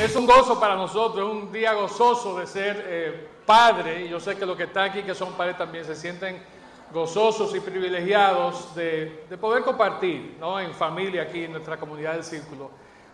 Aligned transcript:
Es 0.00 0.16
un 0.16 0.24
gozo 0.24 0.58
para 0.58 0.76
nosotros, 0.76 1.28
es 1.28 1.42
un 1.42 1.52
día 1.52 1.74
gozoso 1.74 2.38
de 2.38 2.46
ser 2.46 2.86
eh, 2.88 3.28
padre. 3.44 4.08
Yo 4.08 4.18
sé 4.18 4.34
que 4.34 4.46
los 4.46 4.56
que 4.56 4.62
están 4.62 4.88
aquí, 4.88 5.02
que 5.02 5.14
son 5.14 5.34
padres, 5.34 5.58
también 5.58 5.84
se 5.84 5.94
sienten 5.94 6.42
gozosos 6.90 7.54
y 7.54 7.60
privilegiados 7.60 8.74
de, 8.74 9.26
poder 9.38 9.62
compartir 9.62 10.38
¿no? 10.40 10.58
en 10.58 10.72
familia 10.72 11.24
aquí 11.24 11.44
en 11.44 11.52
nuestra 11.52 11.76
comunidad 11.76 12.14
del 12.14 12.24
Círculo 12.24 12.70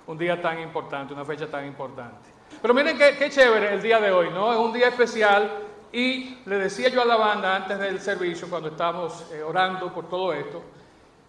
un 0.06 0.16
día 0.16 0.40
tan 0.40 0.60
importante, 0.60 1.12
una 1.12 1.24
fecha 1.24 1.48
tan 1.48 1.66
importante. 1.66 2.30
Pero 2.62 2.72
miren 2.72 2.96
qué, 2.96 3.16
qué 3.18 3.30
chévere 3.30 3.74
el 3.74 3.82
día 3.82 3.98
de 3.98 4.12
hoy, 4.12 4.30
¿no? 4.30 4.52
Es 4.52 4.58
un 4.58 4.72
día 4.72 4.86
especial 4.86 5.50
y 5.92 6.38
le 6.46 6.56
decía 6.56 6.88
yo 6.88 7.02
a 7.02 7.04
la 7.04 7.16
banda 7.16 7.56
antes 7.56 7.80
del 7.80 8.00
servicio, 8.00 8.48
cuando 8.48 8.68
estábamos 8.68 9.28
eh, 9.32 9.42
orando 9.42 9.92
por 9.92 10.08
todo 10.08 10.32
esto, 10.32 10.62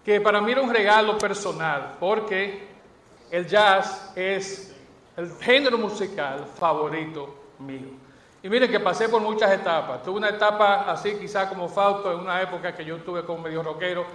que 0.05 0.21
para 0.21 0.39
mí 0.39 0.51
era 0.51 0.61
un 0.61 0.71
regalo 0.71 1.17
personal, 1.17 1.95
porque 1.99 2.67
el 3.31 3.47
jazz 3.47 4.13
es 4.15 4.76
el 5.17 5.31
género 5.41 5.77
musical 5.77 6.45
favorito 6.57 7.35
mío. 7.59 7.89
Y 8.43 8.49
miren 8.49 8.69
que 8.69 8.79
pasé 8.79 9.09
por 9.09 9.19
muchas 9.19 9.51
etapas. 9.51 10.03
Tuve 10.03 10.17
una 10.17 10.29
etapa 10.29 10.89
así 10.89 11.15
quizá 11.15 11.49
como 11.49 11.67
Fausto 11.67 12.13
en 12.13 12.19
una 12.19 12.39
época 12.41 12.73
que 12.75 12.85
yo 12.85 12.97
tuve 12.97 13.25
como 13.25 13.41
medio 13.41 13.63
rockero, 13.63 14.05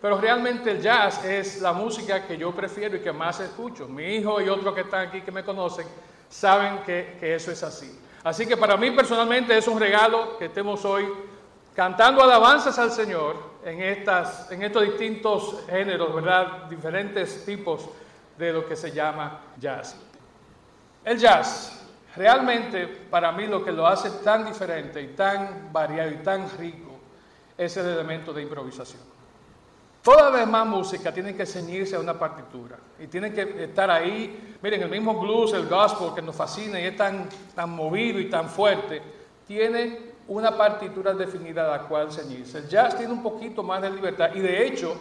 pero 0.00 0.18
realmente 0.18 0.70
el 0.70 0.80
jazz 0.80 1.24
es 1.24 1.60
la 1.60 1.72
música 1.72 2.24
que 2.26 2.38
yo 2.38 2.52
prefiero 2.52 2.96
y 2.96 3.00
que 3.00 3.12
más 3.12 3.40
escucho. 3.40 3.88
Mi 3.88 4.14
hijo 4.14 4.40
y 4.40 4.48
otros 4.48 4.72
que 4.72 4.82
están 4.82 5.08
aquí 5.08 5.20
que 5.20 5.32
me 5.32 5.42
conocen 5.42 5.86
saben 6.28 6.78
que, 6.86 7.16
que 7.18 7.34
eso 7.34 7.50
es 7.50 7.62
así. 7.64 8.00
Así 8.22 8.46
que 8.46 8.56
para 8.56 8.76
mí 8.76 8.92
personalmente 8.92 9.56
es 9.58 9.66
un 9.66 9.80
regalo 9.80 10.38
que 10.38 10.44
estemos 10.44 10.84
hoy 10.84 11.08
cantando 11.74 12.22
alabanzas 12.22 12.78
al 12.78 12.92
Señor 12.92 13.34
en, 13.64 13.82
estas, 13.82 14.50
en 14.52 14.62
estos 14.62 14.84
distintos 14.84 15.56
géneros, 15.68 16.14
¿verdad? 16.14 16.64
Diferentes 16.68 17.44
tipos 17.44 17.88
de 18.38 18.52
lo 18.52 18.64
que 18.64 18.76
se 18.76 18.92
llama 18.92 19.40
jazz. 19.58 19.96
El 21.04 21.18
jazz, 21.18 21.80
realmente 22.16 22.86
para 22.86 23.32
mí 23.32 23.46
lo 23.46 23.64
que 23.64 23.72
lo 23.72 23.86
hace 23.86 24.10
tan 24.22 24.46
diferente 24.46 25.02
y 25.02 25.08
tan 25.08 25.72
variado 25.72 26.10
y 26.10 26.16
tan 26.16 26.48
rico 26.58 26.92
es 27.58 27.76
el 27.76 27.86
elemento 27.86 28.32
de 28.32 28.42
improvisación. 28.42 29.00
Toda 30.02 30.30
vez 30.30 30.46
más 30.46 30.66
música 30.66 31.12
tiene 31.12 31.34
que 31.34 31.46
ceñirse 31.46 31.94
a 31.94 32.00
una 32.00 32.18
partitura 32.18 32.76
y 32.98 33.06
tiene 33.06 33.32
que 33.32 33.64
estar 33.64 33.88
ahí. 33.90 34.56
Miren, 34.60 34.82
el 34.82 34.88
mismo 34.88 35.14
blues, 35.20 35.52
el 35.52 35.68
gospel 35.68 36.12
que 36.14 36.22
nos 36.22 36.34
fascina 36.34 36.80
y 36.80 36.86
es 36.86 36.96
tan, 36.96 37.28
tan 37.54 37.70
movido 37.70 38.18
y 38.18 38.28
tan 38.28 38.48
fuerte, 38.48 39.00
tiene 39.46 40.12
una 40.28 40.56
partitura 40.56 41.14
definida 41.14 41.66
a 41.66 41.78
la 41.78 41.82
cual 41.84 42.10
ceñirse. 42.12 42.58
El 42.58 42.68
jazz 42.68 42.96
tiene 42.96 43.12
un 43.12 43.22
poquito 43.22 43.62
más 43.62 43.82
de 43.82 43.90
libertad 43.90 44.30
y 44.34 44.40
de 44.40 44.66
hecho 44.66 44.96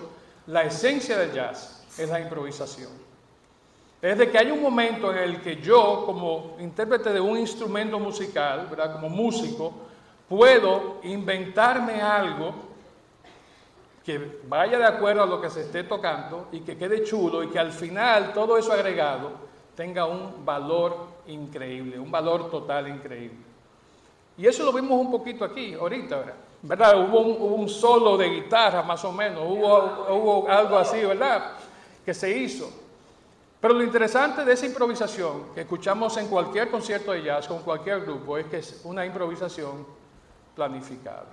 la 0.48 0.64
esencia 0.64 1.18
del 1.18 1.32
jazz 1.32 1.84
es 1.98 2.10
la 2.10 2.20
improvisación. 2.20 3.11
Es 4.02 4.18
de 4.18 4.32
que 4.32 4.38
hay 4.38 4.50
un 4.50 4.62
momento 4.62 5.12
en 5.12 5.20
el 5.20 5.42
que 5.42 5.58
yo, 5.58 6.04
como 6.08 6.56
intérprete 6.60 7.14
de 7.14 7.20
un 7.20 7.38
instrumento 7.38 8.00
musical, 8.00 8.66
¿verdad? 8.68 8.94
como 8.94 9.10
músico, 9.10 9.74
puedo 10.28 10.98
inventarme 11.04 12.02
algo 12.02 12.54
que 14.04 14.40
vaya 14.48 14.80
de 14.80 14.86
acuerdo 14.86 15.22
a 15.22 15.28
lo 15.28 15.40
que 15.40 15.52
se 15.52 15.62
esté 15.62 15.84
tocando 15.84 16.48
y 16.52 16.62
que 16.62 16.76
quede 16.76 17.04
chulo 17.04 17.44
y 17.44 17.50
que 17.50 17.60
al 17.60 17.72
final 17.72 18.34
todo 18.34 18.58
eso 18.58 18.74
agregado 18.74 19.34
tenga 19.76 20.08
un 20.08 20.44
valor 20.44 20.98
increíble, 21.28 22.00
un 22.00 22.10
valor 22.10 22.50
total 22.50 22.88
increíble. 22.88 23.38
Y 24.36 24.48
eso 24.48 24.66
lo 24.66 24.74
vimos 24.74 25.00
un 25.00 25.12
poquito 25.12 25.46
aquí, 25.46 25.76
ahorita, 25.76 26.24
¿verdad? 26.64 27.08
Hubo 27.08 27.20
un, 27.20 27.70
solo 27.70 28.18
de 28.18 28.30
guitarra 28.30 28.82
más 28.82 29.06
o 29.06 29.12
menos, 29.12 29.44
hubo, 29.46 30.08
hubo 30.10 30.50
algo 30.50 30.80
así, 30.80 31.06
¿verdad? 31.06 31.52
Que 32.04 32.16
se 32.16 32.36
hizo. 32.36 32.81
Pero 33.62 33.76
lo 33.76 33.84
interesante 33.84 34.44
de 34.44 34.54
esa 34.54 34.66
improvisación 34.66 35.54
que 35.54 35.62
escuchamos 35.62 36.18
en 36.18 36.28
cualquier 36.28 36.72
concierto 36.72 37.12
de 37.12 37.22
jazz, 37.22 37.48
con 37.48 37.60
cualquier 37.60 38.02
grupo, 38.02 38.36
es 38.40 38.48
que 38.48 38.58
es 38.58 38.82
una 38.84 39.06
improvisación 39.06 39.86
planificada. 40.56 41.28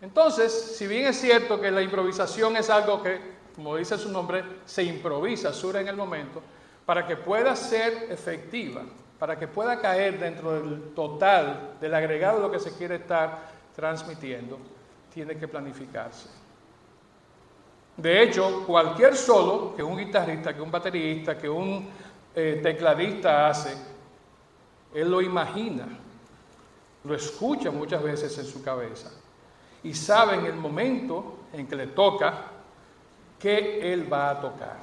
Entonces, 0.00 0.50
si 0.78 0.86
bien 0.86 1.06
es 1.06 1.20
cierto 1.20 1.60
que 1.60 1.70
la 1.70 1.82
improvisación 1.82 2.56
es 2.56 2.70
algo 2.70 3.02
que, 3.02 3.20
como 3.54 3.76
dice 3.76 3.98
su 3.98 4.10
nombre, 4.10 4.42
se 4.64 4.82
improvisa, 4.82 5.52
surge 5.52 5.80
en 5.80 5.88
el 5.88 5.96
momento, 5.96 6.40
para 6.86 7.06
que 7.06 7.16
pueda 7.16 7.54
ser 7.54 8.10
efectiva, 8.10 8.80
para 9.18 9.38
que 9.38 9.46
pueda 9.46 9.78
caer 9.78 10.18
dentro 10.18 10.52
del 10.52 10.94
total, 10.94 11.76
del 11.78 11.94
agregado 11.94 12.36
de 12.36 12.42
lo 12.44 12.50
que 12.50 12.58
se 12.58 12.72
quiere 12.72 12.94
estar 12.94 13.50
transmitiendo, 13.76 14.58
tiene 15.12 15.36
que 15.36 15.46
planificarse. 15.46 16.39
De 18.00 18.22
hecho, 18.22 18.64
cualquier 18.66 19.14
solo 19.14 19.76
que 19.76 19.82
un 19.82 19.98
guitarrista, 19.98 20.54
que 20.54 20.62
un 20.62 20.70
baterista, 20.70 21.36
que 21.36 21.50
un 21.50 21.86
eh, 22.34 22.58
tecladista 22.62 23.48
hace, 23.48 23.76
él 24.94 25.10
lo 25.10 25.20
imagina, 25.20 25.86
lo 27.04 27.14
escucha 27.14 27.70
muchas 27.70 28.02
veces 28.02 28.38
en 28.38 28.46
su 28.46 28.62
cabeza 28.62 29.10
y 29.82 29.92
sabe 29.92 30.36
en 30.36 30.46
el 30.46 30.54
momento 30.54 31.40
en 31.52 31.66
que 31.66 31.76
le 31.76 31.88
toca 31.88 32.44
que 33.38 33.92
él 33.92 34.10
va 34.10 34.30
a 34.30 34.40
tocar. 34.40 34.78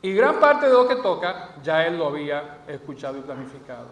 Y 0.00 0.14
gran 0.14 0.40
parte 0.40 0.64
de 0.64 0.72
lo 0.72 0.88
que 0.88 0.96
toca 0.96 1.56
ya 1.62 1.86
él 1.86 1.98
lo 1.98 2.06
había 2.06 2.60
escuchado 2.66 3.18
y 3.18 3.20
planificado. 3.20 3.88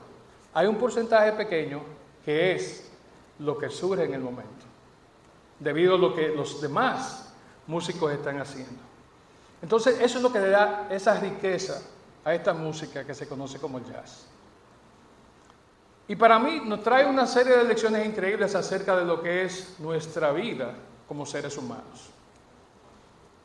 Hay 0.54 0.66
un 0.66 0.76
porcentaje 0.76 1.32
pequeño 1.32 1.82
que 2.24 2.52
es 2.52 2.90
lo 3.40 3.58
que 3.58 3.68
surge 3.68 4.04
en 4.04 4.14
el 4.14 4.20
momento 4.22 4.63
debido 5.58 5.94
a 5.94 5.98
lo 5.98 6.14
que 6.14 6.28
los 6.28 6.60
demás 6.60 7.32
músicos 7.66 8.12
están 8.12 8.40
haciendo. 8.40 8.80
Entonces, 9.62 9.98
eso 10.00 10.18
es 10.18 10.22
lo 10.22 10.32
que 10.32 10.40
le 10.40 10.50
da 10.50 10.88
esa 10.90 11.18
riqueza 11.18 11.80
a 12.24 12.34
esta 12.34 12.52
música 12.52 13.04
que 13.04 13.14
se 13.14 13.28
conoce 13.28 13.58
como 13.58 13.78
jazz. 13.80 14.26
Y 16.06 16.16
para 16.16 16.38
mí 16.38 16.60
nos 16.64 16.82
trae 16.82 17.06
una 17.06 17.26
serie 17.26 17.56
de 17.56 17.64
lecciones 17.64 18.04
increíbles 18.06 18.54
acerca 18.54 18.96
de 18.96 19.04
lo 19.04 19.22
que 19.22 19.44
es 19.44 19.76
nuestra 19.78 20.32
vida 20.32 20.74
como 21.08 21.24
seres 21.24 21.56
humanos. 21.56 22.10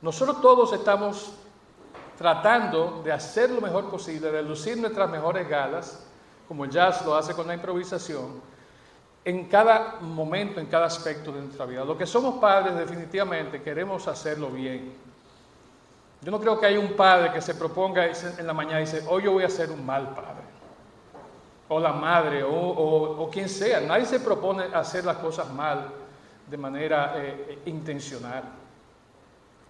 Nosotros 0.01 0.41
todos 0.41 0.73
estamos 0.73 1.33
tratando 2.17 3.01
de 3.03 3.13
hacer 3.13 3.49
lo 3.49 3.61
mejor 3.61 3.89
posible, 3.89 4.29
de 4.29 4.43
lucir 4.43 4.77
nuestras 4.77 5.09
mejores 5.09 5.47
galas, 5.47 6.05
como 6.49 6.65
el 6.65 6.71
jazz 6.71 7.05
lo 7.05 7.15
hace 7.15 7.33
con 7.33 7.47
la 7.47 7.53
improvisación, 7.53 8.41
en 9.25 9.45
cada 9.45 9.97
momento, 10.01 10.59
en 10.59 10.67
cada 10.67 10.85
aspecto 10.85 11.31
de 11.31 11.41
nuestra 11.41 11.65
vida. 11.65 11.83
Lo 11.83 11.97
que 11.97 12.05
somos 12.05 12.35
padres 12.35 12.75
definitivamente 12.75 13.61
queremos 13.61 14.07
hacerlo 14.07 14.49
bien. 14.49 14.93
Yo 16.21 16.31
no 16.31 16.39
creo 16.39 16.59
que 16.59 16.65
haya 16.65 16.79
un 16.79 16.93
padre 16.93 17.31
que 17.31 17.41
se 17.41 17.55
proponga 17.55 18.05
en 18.05 18.47
la 18.47 18.53
mañana 18.53 18.81
y 18.81 18.85
dice, 18.85 19.03
hoy 19.07 19.23
yo 19.23 19.31
voy 19.31 19.43
a 19.43 19.49
ser 19.49 19.71
un 19.71 19.85
mal 19.85 20.09
padre. 20.09 20.49
O 21.69 21.79
la 21.79 21.93
madre, 21.93 22.43
o, 22.43 23.29
quien 23.31 23.47
sea. 23.47 23.79
Nadie 23.81 24.05
se 24.05 24.19
propone 24.19 24.65
hacer 24.73 25.05
las 25.05 25.17
cosas 25.17 25.49
mal 25.51 25.87
de 26.49 26.57
manera 26.57 27.13
eh, 27.17 27.59
intencional. 27.65 28.43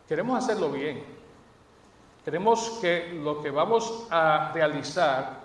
Queremos 0.07 0.43
hacerlo 0.43 0.71
bien. 0.71 1.03
Queremos 2.23 2.77
que 2.81 3.19
lo 3.21 3.41
que 3.41 3.51
vamos 3.51 4.07
a 4.09 4.51
realizar 4.53 5.39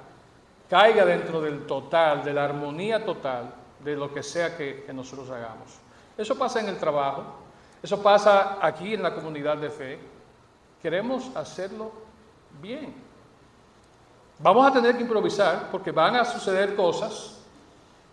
caiga 0.70 1.04
dentro 1.04 1.40
del 1.40 1.66
total, 1.66 2.24
de 2.24 2.32
la 2.32 2.44
armonía 2.44 3.04
total 3.04 3.63
de 3.84 3.94
lo 3.96 4.12
que 4.12 4.22
sea 4.22 4.56
que, 4.56 4.84
nosotros 4.92 5.30
hagamos. 5.30 5.78
Eso 6.16 6.36
pasa 6.36 6.60
en 6.60 6.68
el 6.68 6.78
trabajo, 6.78 7.22
eso 7.82 8.02
pasa 8.02 8.58
aquí 8.60 8.94
en 8.94 9.02
la 9.02 9.14
comunidad 9.14 9.58
de 9.58 9.70
fe. 9.70 9.98
Queremos 10.80 11.30
hacerlo 11.36 11.92
bien. 12.60 12.94
Vamos 14.38 14.66
a 14.66 14.72
tener 14.72 14.96
que 14.96 15.02
improvisar 15.02 15.70
porque 15.70 15.92
van 15.92 16.16
a 16.16 16.24
suceder 16.24 16.74
cosas 16.74 17.38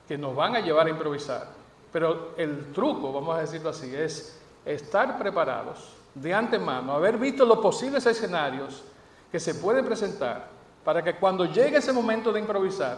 que 0.08 0.18
nos 0.18 0.36
van 0.36 0.56
a 0.56 0.60
llevar 0.60 0.88
a 0.88 0.90
improvisar. 0.90 1.48
Pero 1.92 2.34
el 2.38 2.72
truco, 2.74 3.12
vamos 3.12 3.38
a 3.38 3.42
decirlo 3.42 3.70
así, 3.70 3.96
es 3.96 4.40
estar 4.66 5.18
preparados 5.18 5.94
de 6.14 6.34
antemano, 6.34 6.94
haber 6.94 7.18
visto 7.18 7.46
los 7.46 7.60
posibles 7.60 8.06
escenarios 8.06 8.84
que 9.32 9.40
se 9.40 9.56
pueden 9.56 9.86
presentar 9.86 10.48
para 10.84 11.02
que 11.02 11.16
cuando 11.16 11.46
llegue 11.46 11.78
ese 11.78 11.94
momento 11.94 12.34
de 12.34 12.40
improvisar, 12.40 12.98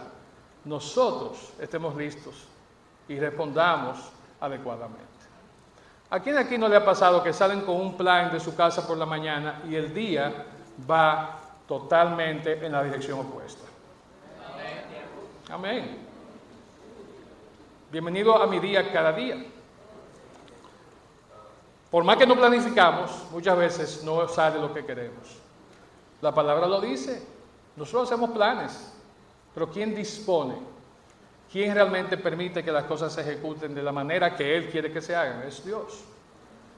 nosotros 0.66 1.54
estemos 1.60 1.96
listos 1.96 2.48
y 3.08 3.20
respondamos 3.20 3.98
adecuadamente. 4.40 5.04
¿A 6.10 6.20
quién 6.20 6.38
aquí 6.38 6.58
no 6.58 6.68
le 6.68 6.76
ha 6.76 6.86
pasado 6.86 7.24
que 7.24 7.34
salen 7.34 7.62
con 7.62 7.76
un 7.76 7.98
plan 7.98 8.32
de 8.32 8.40
su 8.40 8.56
casa 8.56 8.86
por 8.88 8.98
la 8.98 9.06
mañana 9.06 9.62
y 9.68 9.76
el 9.76 9.94
día 9.94 10.46
va 10.90 11.40
totalmente 11.68 12.64
en 12.66 12.72
la 12.72 12.84
dirección 12.84 13.20
opuesta? 13.20 13.64
Amén. 15.50 15.98
Bienvenido 17.92 18.42
a 18.42 18.48
mi 18.48 18.60
día 18.60 18.92
cada 18.92 19.12
día. 19.12 19.44
Por 21.90 22.04
más 22.04 22.18
que 22.18 22.26
no 22.26 22.36
planificamos, 22.36 23.12
muchas 23.32 23.58
veces 23.58 24.04
no 24.04 24.28
sale 24.28 24.60
lo 24.60 24.74
que 24.74 24.86
queremos. 24.86 25.38
La 26.22 26.34
palabra 26.34 26.68
lo 26.68 26.82
dice. 26.82 27.24
Nosotros 27.76 28.12
hacemos 28.12 28.32
planes, 28.32 28.94
pero 29.54 29.70
¿quién 29.70 29.94
dispone 29.96 30.73
¿Quién 31.54 31.72
realmente 31.72 32.18
permite 32.18 32.64
que 32.64 32.72
las 32.72 32.86
cosas 32.86 33.14
se 33.14 33.22
ejecuten 33.22 33.76
de 33.76 33.84
la 33.84 33.92
manera 33.92 34.36
que 34.36 34.58
Él 34.58 34.72
quiere 34.72 34.92
que 34.92 35.00
se 35.00 35.16
hagan? 35.16 35.44
Es 35.44 35.64
Dios. 35.64 36.04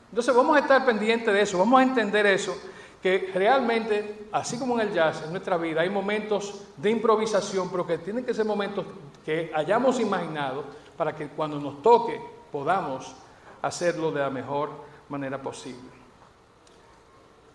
Entonces 0.10 0.36
vamos 0.36 0.58
a 0.58 0.60
estar 0.60 0.86
pendientes 0.86 1.34
de 1.34 1.42
eso, 1.42 1.58
vamos 1.58 1.80
a 1.80 1.84
entender 1.84 2.26
eso, 2.26 2.58
que 3.02 3.32
realmente, 3.34 4.28
así 4.34 4.60
como 4.60 4.76
en 4.76 4.90
el 4.90 4.94
jazz, 4.94 5.24
en 5.24 5.32
nuestra 5.32 5.56
vida, 5.56 5.80
hay 5.80 5.90
momentos 5.90 6.66
de 6.76 6.90
improvisación, 6.90 7.72
pero 7.72 7.88
que 7.88 8.00
tienen 8.00 8.26
que 8.26 8.34
ser 8.34 8.44
momentos 8.44 8.86
que 9.24 9.50
hayamos 9.56 9.98
imaginado 10.02 10.66
para 10.98 11.16
que 11.16 11.30
cuando 11.30 11.58
nos 11.58 11.82
toque 11.82 12.20
podamos 12.52 13.16
hacerlo 13.62 14.12
de 14.12 14.20
la 14.20 14.30
mejor 14.30 14.72
manera 15.08 15.42
posible. 15.42 15.90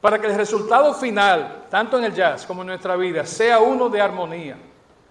Para 0.00 0.18
que 0.18 0.26
el 0.26 0.36
resultado 0.36 0.94
final, 0.94 1.66
tanto 1.68 1.98
en 1.98 2.04
el 2.04 2.14
jazz 2.14 2.46
como 2.46 2.62
en 2.62 2.68
nuestra 2.68 2.96
vida, 2.96 3.26
sea 3.26 3.58
uno 3.58 3.90
de 3.90 4.00
armonía, 4.00 4.69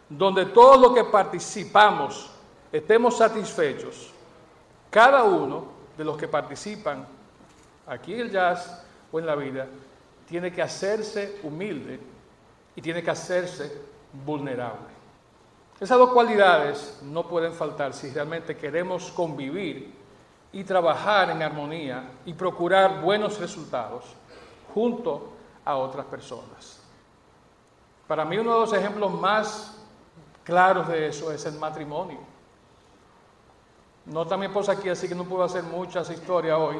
donde 0.09 0.47
todos 0.47 0.79
los 0.79 0.93
que 0.93 1.03
participamos 1.03 2.31
estemos 2.71 3.17
satisfechos, 3.17 4.11
cada 4.89 5.23
uno 5.23 5.65
de 5.97 6.03
los 6.03 6.17
que 6.17 6.27
participan 6.27 7.05
aquí 7.85 8.13
en 8.13 8.21
el 8.21 8.31
jazz 8.31 8.83
o 9.11 9.19
en 9.19 9.25
la 9.25 9.35
vida 9.35 9.67
tiene 10.27 10.51
que 10.51 10.61
hacerse 10.61 11.39
humilde 11.43 11.99
y 12.75 12.81
tiene 12.81 13.03
que 13.03 13.11
hacerse 13.11 13.81
vulnerable. 14.25 14.99
Esas 15.79 15.97
dos 15.97 16.11
cualidades 16.11 16.99
no 17.03 17.27
pueden 17.27 17.53
faltar 17.53 17.93
si 17.93 18.09
realmente 18.09 18.57
queremos 18.57 19.11
convivir 19.11 19.93
y 20.51 20.63
trabajar 20.63 21.29
en 21.29 21.41
armonía 21.41 22.11
y 22.25 22.33
procurar 22.33 23.01
buenos 23.01 23.39
resultados 23.39 24.05
junto 24.73 25.33
a 25.63 25.75
otras 25.77 26.05
personas. 26.05 26.81
Para 28.07 28.25
mí 28.25 28.37
uno 28.37 28.53
de 28.55 28.59
los 28.59 28.73
ejemplos 28.73 29.11
más 29.11 29.78
claros 30.49 30.87
de 30.87 31.07
eso 31.07 31.31
es 31.31 31.45
el 31.45 31.59
matrimonio. 31.59 32.17
No 34.07 34.23
está 34.23 34.35
mi 34.35 34.47
esposa 34.47 34.71
aquí, 34.71 34.89
así 34.89 35.07
que 35.07 35.13
no 35.13 35.25
puedo 35.25 35.43
hacer 35.43 35.61
muchas 35.61 36.09
historias 36.09 36.57
hoy. 36.57 36.77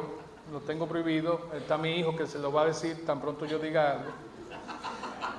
Lo 0.50 0.58
tengo 0.58 0.88
prohibido. 0.88 1.42
Está 1.54 1.78
mi 1.78 1.92
hijo 1.92 2.16
que 2.16 2.26
se 2.26 2.40
lo 2.40 2.52
va 2.52 2.62
a 2.62 2.66
decir 2.66 3.06
tan 3.06 3.20
pronto 3.20 3.44
yo 3.46 3.60
diga 3.60 3.92
algo. 3.92 4.10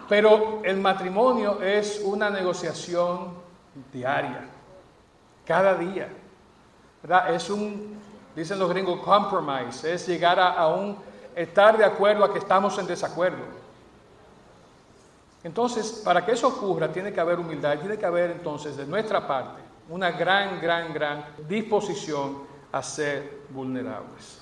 Pero 0.07 0.61
el 0.63 0.77
matrimonio 0.79 1.61
es 1.61 2.01
una 2.05 2.29
negociación 2.29 3.33
diaria, 3.91 4.47
cada 5.45 5.75
día. 5.75 6.07
¿verdad? 7.03 7.33
Es 7.35 7.49
un, 7.49 7.99
dicen 8.33 8.59
los 8.59 8.69
gringos, 8.69 9.01
compromise. 9.01 9.93
Es 9.93 10.07
llegar 10.07 10.39
a, 10.39 10.53
a 10.53 10.67
un 10.69 10.97
estar 11.35 11.77
de 11.77 11.83
acuerdo 11.83 12.23
a 12.23 12.31
que 12.31 12.39
estamos 12.39 12.77
en 12.77 12.87
desacuerdo. 12.87 13.60
Entonces, 15.43 16.01
para 16.05 16.25
que 16.25 16.33
eso 16.33 16.47
ocurra, 16.47 16.91
tiene 16.91 17.11
que 17.11 17.19
haber 17.19 17.39
humildad, 17.39 17.79
tiene 17.79 17.97
que 17.97 18.05
haber 18.05 18.31
entonces 18.31 18.77
de 18.77 18.85
nuestra 18.85 19.27
parte 19.27 19.61
una 19.89 20.11
gran, 20.11 20.59
gran, 20.61 20.93
gran 20.93 21.25
disposición 21.47 22.43
a 22.71 22.81
ser 22.81 23.41
vulnerables. 23.49 24.41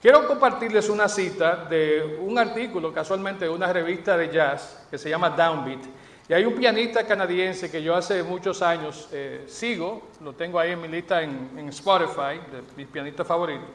Quiero 0.00 0.26
compartirles 0.26 0.88
una 0.88 1.08
cita 1.08 1.66
de 1.66 2.18
un 2.20 2.36
artículo, 2.36 2.92
casualmente 2.92 3.44
de 3.44 3.50
una 3.50 3.72
revista 3.72 4.16
de 4.16 4.32
jazz 4.32 4.86
que 4.90 4.98
se 4.98 5.08
llama 5.08 5.30
Downbeat. 5.30 5.84
Y 6.28 6.32
hay 6.32 6.44
un 6.44 6.54
pianista 6.54 7.06
canadiense 7.06 7.70
que 7.70 7.82
yo 7.82 7.94
hace 7.94 8.22
muchos 8.22 8.62
años 8.62 9.08
eh, 9.12 9.44
sigo, 9.46 10.08
lo 10.20 10.32
tengo 10.32 10.58
ahí 10.58 10.72
en 10.72 10.80
mi 10.80 10.88
lista 10.88 11.22
en, 11.22 11.68
Spotify, 11.68 12.40
de 12.50 12.62
mis 12.76 12.86
pianistas 12.86 13.26
favoritos. 13.26 13.68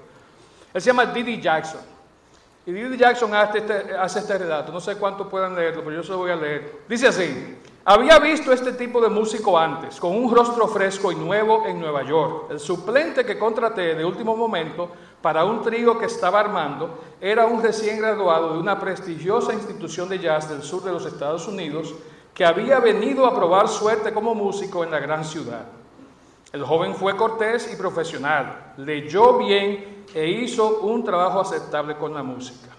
Él 0.73 0.81
se 0.81 0.87
llama 0.87 1.05
Didi 1.05 1.39
Jackson. 1.39 1.81
Y 2.67 2.73
Didi 2.73 2.97
Jackson 2.97 3.33
hace 3.33 3.59
este, 3.59 3.95
hace 3.95 4.19
este 4.19 4.37
relato, 4.37 4.73
no 4.73 4.81
sé 4.81 4.97
cuánto 4.97 5.29
puedan 5.29 5.55
leerlo, 5.55 5.85
pero 5.85 5.95
yo 5.95 6.03
se 6.03 6.11
lo 6.11 6.17
voy 6.17 6.31
a 6.31 6.35
leer. 6.35 6.81
Dice 6.89 7.07
así, 7.07 7.57
había 7.85 8.19
visto 8.19 8.51
este 8.51 8.73
tipo 8.73 8.99
de 8.99 9.07
músico 9.07 9.57
antes, 9.57 10.01
con 10.01 10.13
un 10.13 10.29
rostro 10.35 10.67
fresco 10.67 11.09
y 11.09 11.15
nuevo 11.15 11.65
en 11.65 11.79
Nueva 11.79 12.03
York. 12.03 12.47
El 12.51 12.59
suplente 12.59 13.25
que 13.25 13.39
contraté 13.39 13.95
de 13.95 14.03
último 14.03 14.35
momento 14.35 14.91
para 15.21 15.45
un 15.45 15.61
trío 15.61 15.97
que 15.97 16.07
estaba 16.07 16.41
armando 16.41 16.99
era 17.21 17.45
un 17.45 17.63
recién 17.63 17.99
graduado 17.99 18.51
de 18.51 18.59
una 18.59 18.77
prestigiosa 18.77 19.53
institución 19.53 20.09
de 20.09 20.19
jazz 20.19 20.49
del 20.49 20.61
sur 20.61 20.83
de 20.83 20.91
los 20.91 21.05
Estados 21.05 21.47
Unidos 21.47 21.95
que 22.33 22.43
había 22.43 22.81
venido 22.81 23.25
a 23.25 23.33
probar 23.33 23.69
suerte 23.69 24.11
como 24.11 24.35
músico 24.35 24.83
en 24.83 24.91
la 24.91 24.99
gran 24.99 25.23
ciudad. 25.23 25.76
El 26.51 26.63
joven 26.63 26.95
fue 26.95 27.15
cortés 27.17 27.71
y 27.73 27.75
profesional, 27.75 28.73
leyó 28.77 29.37
bien 29.37 30.05
e 30.13 30.27
hizo 30.27 30.79
un 30.79 31.03
trabajo 31.03 31.41
aceptable 31.41 31.97
con 31.97 32.13
la 32.13 32.23
música. 32.23 32.69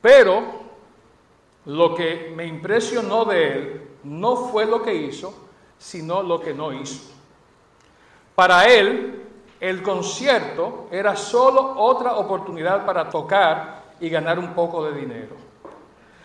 Pero 0.00 0.42
lo 1.66 1.94
que 1.94 2.32
me 2.34 2.46
impresionó 2.46 3.24
de 3.24 3.52
él 3.52 3.88
no 4.04 4.36
fue 4.36 4.64
lo 4.64 4.82
que 4.82 4.94
hizo, 4.94 5.34
sino 5.76 6.22
lo 6.22 6.40
que 6.40 6.54
no 6.54 6.72
hizo. 6.72 7.12
Para 8.34 8.66
él, 8.66 9.24
el 9.58 9.82
concierto 9.82 10.86
era 10.92 11.16
solo 11.16 11.74
otra 11.76 12.16
oportunidad 12.16 12.86
para 12.86 13.10
tocar 13.10 13.82
y 13.98 14.08
ganar 14.08 14.38
un 14.38 14.54
poco 14.54 14.84
de 14.84 15.00
dinero. 15.00 15.34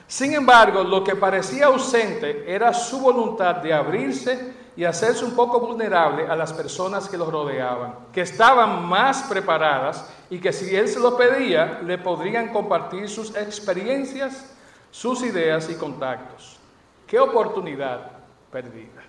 Sin 0.05 0.33
embargo, 0.33 0.83
lo 0.83 1.03
que 1.03 1.15
parecía 1.15 1.65
ausente 1.65 2.43
era 2.47 2.71
su 2.71 2.99
voluntad 2.99 3.55
de 3.55 3.73
abrirse 3.73 4.62
y 4.75 4.85
hacerse 4.85 5.23
un 5.23 5.35
poco 5.35 5.59
vulnerable 5.59 6.27
a 6.27 6.35
las 6.35 6.51
personas 6.51 7.07
que 7.07 7.17
los 7.17 7.31
rodeaban, 7.31 7.95
que 8.11 8.21
estaban 8.21 8.83
más 8.85 9.23
preparadas 9.23 10.09
y 10.29 10.39
que 10.39 10.51
si 10.51 10.75
él 10.75 10.87
se 10.87 10.99
lo 10.99 11.15
pedía, 11.15 11.81
le 11.83 11.97
podrían 11.97 12.51
compartir 12.51 13.07
sus 13.07 13.35
experiencias, 13.35 14.55
sus 14.89 15.21
ideas 15.23 15.69
y 15.69 15.75
contactos. 15.75 16.59
Qué 17.05 17.19
oportunidad 17.19 18.11
perdida. 18.51 19.03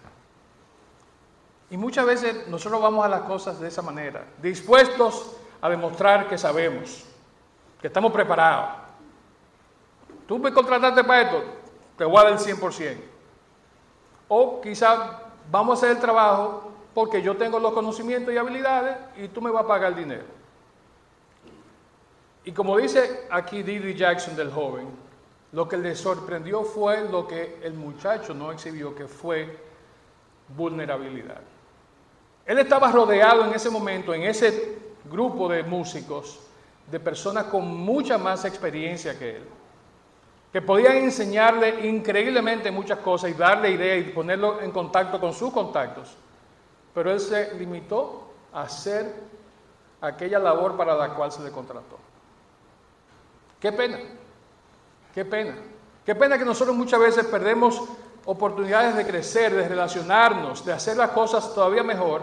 Y 1.70 1.76
muchas 1.76 2.04
veces 2.04 2.46
nosotros 2.48 2.80
vamos 2.82 3.04
a 3.04 3.08
las 3.08 3.22
cosas 3.22 3.58
de 3.58 3.68
esa 3.68 3.80
manera, 3.80 4.24
dispuestos 4.42 5.36
a 5.62 5.70
demostrar 5.70 6.28
que 6.28 6.36
sabemos, 6.36 7.04
que 7.80 7.86
estamos 7.86 8.12
preparados. 8.12 8.68
Tú 10.26 10.38
me 10.38 10.52
contrataste 10.52 11.02
para 11.04 11.22
esto, 11.22 11.42
te 11.96 12.04
voy 12.04 12.18
a 12.18 12.24
dar 12.24 12.32
el 12.32 12.38
100%. 12.38 12.96
O 14.28 14.60
quizá 14.60 15.23
vamos 15.50 15.74
a 15.74 15.86
hacer 15.86 15.96
el 15.96 16.02
trabajo 16.02 16.70
porque 16.94 17.22
yo 17.22 17.36
tengo 17.36 17.58
los 17.58 17.72
conocimientos 17.72 18.32
y 18.32 18.38
habilidades 18.38 18.96
y 19.16 19.28
tú 19.28 19.40
me 19.42 19.50
vas 19.50 19.64
a 19.64 19.68
pagar 19.68 19.92
el 19.92 19.98
dinero. 19.98 20.24
Y 22.44 22.52
como 22.52 22.76
dice 22.76 23.26
aquí 23.30 23.62
Didi 23.62 23.94
Jackson 23.94 24.36
del 24.36 24.52
joven, 24.52 24.88
lo 25.52 25.68
que 25.68 25.76
le 25.76 25.94
sorprendió 25.96 26.62
fue 26.62 27.08
lo 27.08 27.26
que 27.26 27.58
el 27.62 27.74
muchacho 27.74 28.34
no 28.34 28.52
exhibió, 28.52 28.94
que 28.94 29.06
fue 29.06 29.58
vulnerabilidad. 30.56 31.40
Él 32.44 32.58
estaba 32.58 32.92
rodeado 32.92 33.46
en 33.46 33.54
ese 33.54 33.70
momento, 33.70 34.12
en 34.12 34.24
ese 34.24 34.78
grupo 35.10 35.48
de 35.48 35.62
músicos, 35.62 36.40
de 36.90 37.00
personas 37.00 37.44
con 37.44 37.66
mucha 37.66 38.18
más 38.18 38.44
experiencia 38.44 39.18
que 39.18 39.36
él 39.36 39.44
que 40.54 40.62
podían 40.62 40.98
enseñarle 40.98 41.84
increíblemente 41.88 42.70
muchas 42.70 43.00
cosas 43.00 43.28
y 43.28 43.34
darle 43.34 43.72
ideas 43.72 44.06
y 44.06 44.10
ponerlo 44.10 44.60
en 44.60 44.70
contacto 44.70 45.18
con 45.18 45.34
sus 45.34 45.52
contactos. 45.52 46.14
Pero 46.94 47.10
él 47.10 47.18
se 47.18 47.54
limitó 47.54 48.30
a 48.52 48.62
hacer 48.62 49.12
aquella 50.00 50.38
labor 50.38 50.76
para 50.76 50.94
la 50.94 51.12
cual 51.12 51.32
se 51.32 51.42
le 51.42 51.50
contrató. 51.50 51.98
Qué 53.58 53.72
pena, 53.72 53.98
qué 55.12 55.24
pena. 55.24 55.56
Qué 56.06 56.14
pena 56.14 56.38
que 56.38 56.44
nosotros 56.44 56.76
muchas 56.76 57.00
veces 57.00 57.26
perdemos 57.26 57.82
oportunidades 58.24 58.94
de 58.94 59.04
crecer, 59.04 59.52
de 59.52 59.68
relacionarnos, 59.68 60.64
de 60.64 60.72
hacer 60.72 60.96
las 60.96 61.10
cosas 61.10 61.52
todavía 61.52 61.82
mejor 61.82 62.22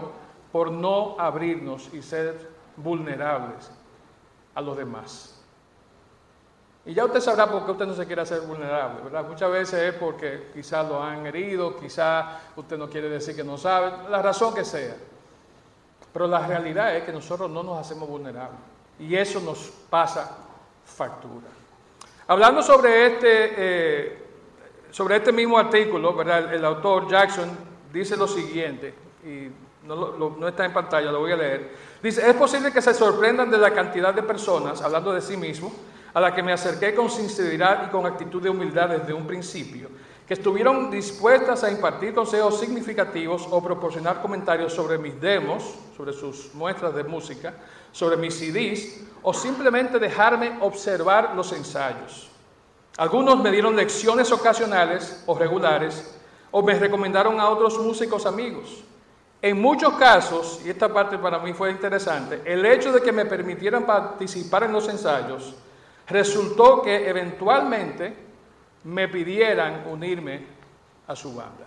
por 0.50 0.70
no 0.70 1.16
abrirnos 1.18 1.92
y 1.92 2.00
ser 2.00 2.48
vulnerables 2.78 3.70
a 4.54 4.62
los 4.62 4.74
demás. 4.74 5.31
Y 6.84 6.94
ya 6.94 7.04
usted 7.04 7.20
sabrá 7.20 7.46
por 7.46 7.64
qué 7.64 7.70
usted 7.72 7.86
no 7.86 7.94
se 7.94 8.06
quiere 8.06 8.22
hacer 8.22 8.40
vulnerable, 8.40 9.02
¿verdad? 9.04 9.24
Muchas 9.28 9.50
veces 9.52 9.94
es 9.94 9.94
porque 9.94 10.50
quizás 10.52 10.86
lo 10.88 11.00
han 11.00 11.24
herido, 11.26 11.76
quizás 11.76 12.26
usted 12.56 12.76
no 12.76 12.90
quiere 12.90 13.08
decir 13.08 13.36
que 13.36 13.44
no 13.44 13.56
sabe, 13.56 14.08
la 14.10 14.20
razón 14.20 14.52
que 14.52 14.64
sea. 14.64 14.96
Pero 16.12 16.26
la 16.26 16.44
realidad 16.44 16.96
es 16.96 17.04
que 17.04 17.12
nosotros 17.12 17.48
no 17.48 17.62
nos 17.62 17.78
hacemos 17.78 18.08
vulnerables 18.08 18.58
y 18.98 19.14
eso 19.14 19.40
nos 19.40 19.72
pasa 19.88 20.38
factura. 20.84 21.46
Hablando 22.26 22.62
sobre 22.62 23.06
este, 23.06 23.54
eh, 23.56 24.22
sobre 24.90 25.16
este 25.16 25.32
mismo 25.32 25.58
artículo, 25.58 26.14
¿verdad? 26.14 26.52
El, 26.52 26.64
autor 26.64 27.08
Jackson 27.08 27.48
dice 27.92 28.16
lo 28.16 28.26
siguiente, 28.26 28.92
y 29.24 29.48
no, 29.86 30.16
no 30.16 30.48
está 30.48 30.64
en 30.64 30.72
pantalla, 30.72 31.12
lo 31.12 31.20
voy 31.20 31.32
a 31.32 31.36
leer. 31.36 31.70
Dice, 32.02 32.28
es 32.28 32.34
posible 32.34 32.72
que 32.72 32.82
se 32.82 32.92
sorprendan 32.92 33.50
de 33.50 33.58
la 33.58 33.72
cantidad 33.72 34.12
de 34.12 34.22
personas, 34.22 34.82
hablando 34.82 35.12
de 35.12 35.20
sí 35.20 35.36
mismo, 35.36 35.72
a 36.14 36.20
la 36.20 36.34
que 36.34 36.42
me 36.42 36.52
acerqué 36.52 36.94
con 36.94 37.10
sinceridad 37.10 37.86
y 37.86 37.90
con 37.90 38.06
actitud 38.06 38.42
de 38.42 38.50
humildad 38.50 38.90
desde 38.90 39.12
un 39.12 39.26
principio, 39.26 39.88
que 40.26 40.34
estuvieron 40.34 40.90
dispuestas 40.90 41.64
a 41.64 41.70
impartir 41.70 42.14
consejos 42.14 42.60
significativos 42.60 43.46
o 43.50 43.62
proporcionar 43.62 44.20
comentarios 44.20 44.72
sobre 44.72 44.98
mis 44.98 45.20
demos, 45.20 45.74
sobre 45.96 46.12
sus 46.12 46.54
muestras 46.54 46.94
de 46.94 47.04
música, 47.04 47.54
sobre 47.90 48.16
mis 48.16 48.34
CDs, 48.34 49.00
o 49.22 49.32
simplemente 49.32 49.98
dejarme 49.98 50.58
observar 50.60 51.34
los 51.34 51.52
ensayos. 51.52 52.30
Algunos 52.98 53.40
me 53.42 53.50
dieron 53.50 53.74
lecciones 53.74 54.30
ocasionales 54.32 55.22
o 55.26 55.36
regulares, 55.36 56.18
o 56.50 56.62
me 56.62 56.78
recomendaron 56.78 57.40
a 57.40 57.48
otros 57.48 57.78
músicos 57.78 58.26
amigos. 58.26 58.84
En 59.40 59.60
muchos 59.60 59.94
casos, 59.94 60.60
y 60.64 60.70
esta 60.70 60.92
parte 60.92 61.18
para 61.18 61.38
mí 61.38 61.52
fue 61.52 61.70
interesante, 61.70 62.42
el 62.44 62.64
hecho 62.64 62.92
de 62.92 63.00
que 63.00 63.10
me 63.10 63.24
permitieran 63.24 63.84
participar 63.84 64.64
en 64.64 64.72
los 64.72 64.88
ensayos 64.88 65.54
resultó 66.12 66.82
que 66.82 67.08
eventualmente 67.08 68.14
me 68.84 69.08
pidieran 69.08 69.86
unirme 69.88 70.46
a 71.06 71.16
su 71.16 71.34
banda. 71.34 71.66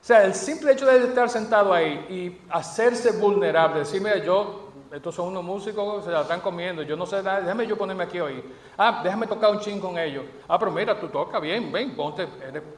O 0.00 0.04
sea, 0.04 0.24
el 0.24 0.34
simple 0.34 0.72
hecho 0.72 0.84
de 0.86 1.04
estar 1.06 1.28
sentado 1.28 1.72
ahí 1.72 2.06
y 2.10 2.50
hacerse 2.50 3.12
vulnerable, 3.12 3.80
decirme 3.80 4.20
yo, 4.24 4.72
estos 4.92 5.14
son 5.14 5.28
unos 5.28 5.44
músicos, 5.44 6.04
se 6.04 6.10
la 6.10 6.22
están 6.22 6.40
comiendo, 6.40 6.82
yo 6.82 6.96
no 6.96 7.06
sé 7.06 7.22
nada, 7.22 7.40
déjame 7.40 7.66
yo 7.66 7.78
ponerme 7.78 8.04
aquí 8.04 8.20
hoy. 8.20 8.44
Ah, 8.76 9.00
déjame 9.02 9.26
tocar 9.26 9.50
un 9.50 9.60
ching 9.60 9.80
con 9.80 9.96
ellos. 9.96 10.24
Ah, 10.48 10.58
pero 10.58 10.70
mira, 10.70 10.98
tú 10.98 11.08
tocas 11.08 11.40
bien, 11.40 11.70
ven, 11.72 11.94
ponte, 11.94 12.26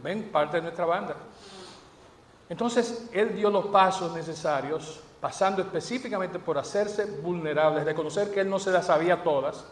ven, 0.02 0.30
parte 0.30 0.58
de 0.58 0.62
nuestra 0.64 0.84
banda. 0.84 1.16
Entonces, 2.48 3.08
él 3.12 3.34
dio 3.34 3.50
los 3.50 3.66
pasos 3.66 4.14
necesarios, 4.14 5.00
pasando 5.24 5.62
específicamente 5.62 6.38
por 6.38 6.58
hacerse 6.58 7.06
vulnerable, 7.06 7.82
reconocer 7.82 8.30
que 8.30 8.40
él 8.40 8.50
no 8.50 8.58
se 8.58 8.70
las 8.70 8.84
sabía 8.84 9.22
todas, 9.22 9.64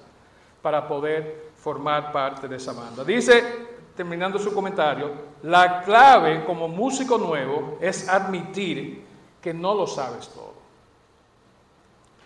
para 0.62 0.88
poder 0.88 1.50
formar 1.58 2.10
parte 2.10 2.48
de 2.48 2.56
esa 2.56 2.72
banda. 2.72 3.04
Dice 3.04 3.68
terminando 3.94 4.38
su 4.38 4.54
comentario, 4.54 5.10
la 5.42 5.82
clave 5.82 6.42
como 6.46 6.68
músico 6.68 7.18
nuevo 7.18 7.76
es 7.82 8.08
admitir 8.08 9.04
que 9.42 9.52
no 9.52 9.74
lo 9.74 9.86
sabes 9.86 10.30
todo. 10.30 10.54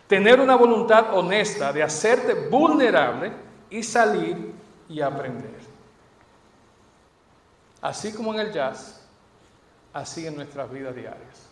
Tener 0.07 0.39
una 0.39 0.55
voluntad 0.55 1.13
honesta 1.13 1.73
de 1.73 1.83
hacerte 1.83 2.49
vulnerable 2.49 3.33
y 3.71 3.83
salir 3.83 4.55
y 4.89 5.01
aprender. 5.01 5.59
Así 7.81 8.13
como 8.13 8.33
en 8.35 8.39
el 8.39 8.53
jazz, 8.53 9.05
así 9.93 10.29
en 10.29 10.37
nuestras 10.37 10.71
vidas 10.71 10.95
diarias. 10.95 11.46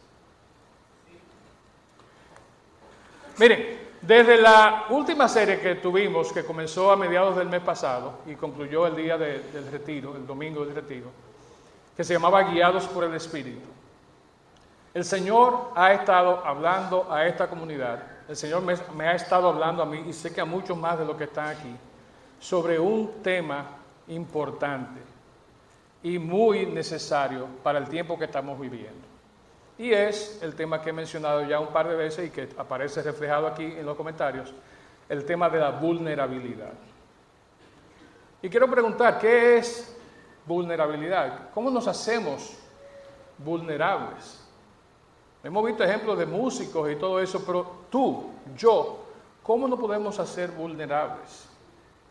Miren, 3.38 3.84
desde 4.00 4.36
la 4.36 4.84
última 4.90 5.28
serie 5.28 5.58
que 5.60 5.76
tuvimos, 5.76 6.32
que 6.32 6.44
comenzó 6.44 6.92
a 6.92 6.96
mediados 6.96 7.36
del 7.36 7.48
mes 7.48 7.62
pasado 7.62 8.18
y 8.26 8.34
concluyó 8.34 8.86
el 8.86 8.96
día 8.96 9.16
del 9.18 9.70
retiro, 9.72 10.14
el 10.14 10.26
domingo 10.26 10.64
del 10.64 10.74
retiro, 10.74 11.06
que 11.96 12.04
se 12.04 12.12
llamaba 12.12 12.42
Guiados 12.42 12.86
por 12.86 13.04
el 13.04 13.14
Espíritu, 13.14 13.68
el 14.92 15.04
Señor 15.04 15.72
ha 15.74 15.92
estado 15.92 16.44
hablando 16.44 17.10
a 17.10 17.26
esta 17.26 17.48
comunidad, 17.48 18.02
el 18.28 18.36
Señor 18.36 18.62
me, 18.62 18.74
me 18.94 19.08
ha 19.08 19.14
estado 19.14 19.48
hablando 19.48 19.82
a 19.82 19.86
mí 19.86 20.04
y 20.06 20.12
sé 20.12 20.32
que 20.32 20.40
a 20.40 20.44
muchos 20.44 20.76
más 20.76 20.98
de 20.98 21.04
los 21.04 21.16
que 21.16 21.24
están 21.24 21.48
aquí, 21.48 21.74
sobre 22.38 22.78
un 22.78 23.22
tema 23.22 23.66
importante 24.08 25.00
y 26.02 26.18
muy 26.18 26.66
necesario 26.66 27.48
para 27.62 27.78
el 27.78 27.88
tiempo 27.88 28.18
que 28.18 28.26
estamos 28.26 28.60
viviendo. 28.60 29.03
Y 29.76 29.92
es 29.92 30.40
el 30.42 30.54
tema 30.54 30.80
que 30.80 30.90
he 30.90 30.92
mencionado 30.92 31.44
ya 31.44 31.58
un 31.58 31.68
par 31.68 31.88
de 31.88 31.96
veces 31.96 32.28
y 32.28 32.30
que 32.30 32.48
aparece 32.56 33.02
reflejado 33.02 33.46
aquí 33.46 33.64
en 33.64 33.84
los 33.84 33.96
comentarios, 33.96 34.52
el 35.08 35.24
tema 35.24 35.48
de 35.48 35.58
la 35.58 35.70
vulnerabilidad. 35.70 36.72
Y 38.40 38.48
quiero 38.48 38.70
preguntar, 38.70 39.18
¿qué 39.18 39.56
es 39.56 39.96
vulnerabilidad? 40.46 41.50
¿Cómo 41.52 41.70
nos 41.70 41.88
hacemos 41.88 42.56
vulnerables? 43.38 44.44
Hemos 45.42 45.64
visto 45.64 45.82
ejemplos 45.82 46.18
de 46.18 46.26
músicos 46.26 46.90
y 46.90 46.96
todo 46.96 47.20
eso, 47.20 47.44
pero 47.44 47.86
tú, 47.90 48.30
yo, 48.56 49.04
¿cómo 49.42 49.66
nos 49.66 49.78
podemos 49.78 50.18
hacer 50.18 50.50
vulnerables 50.52 51.48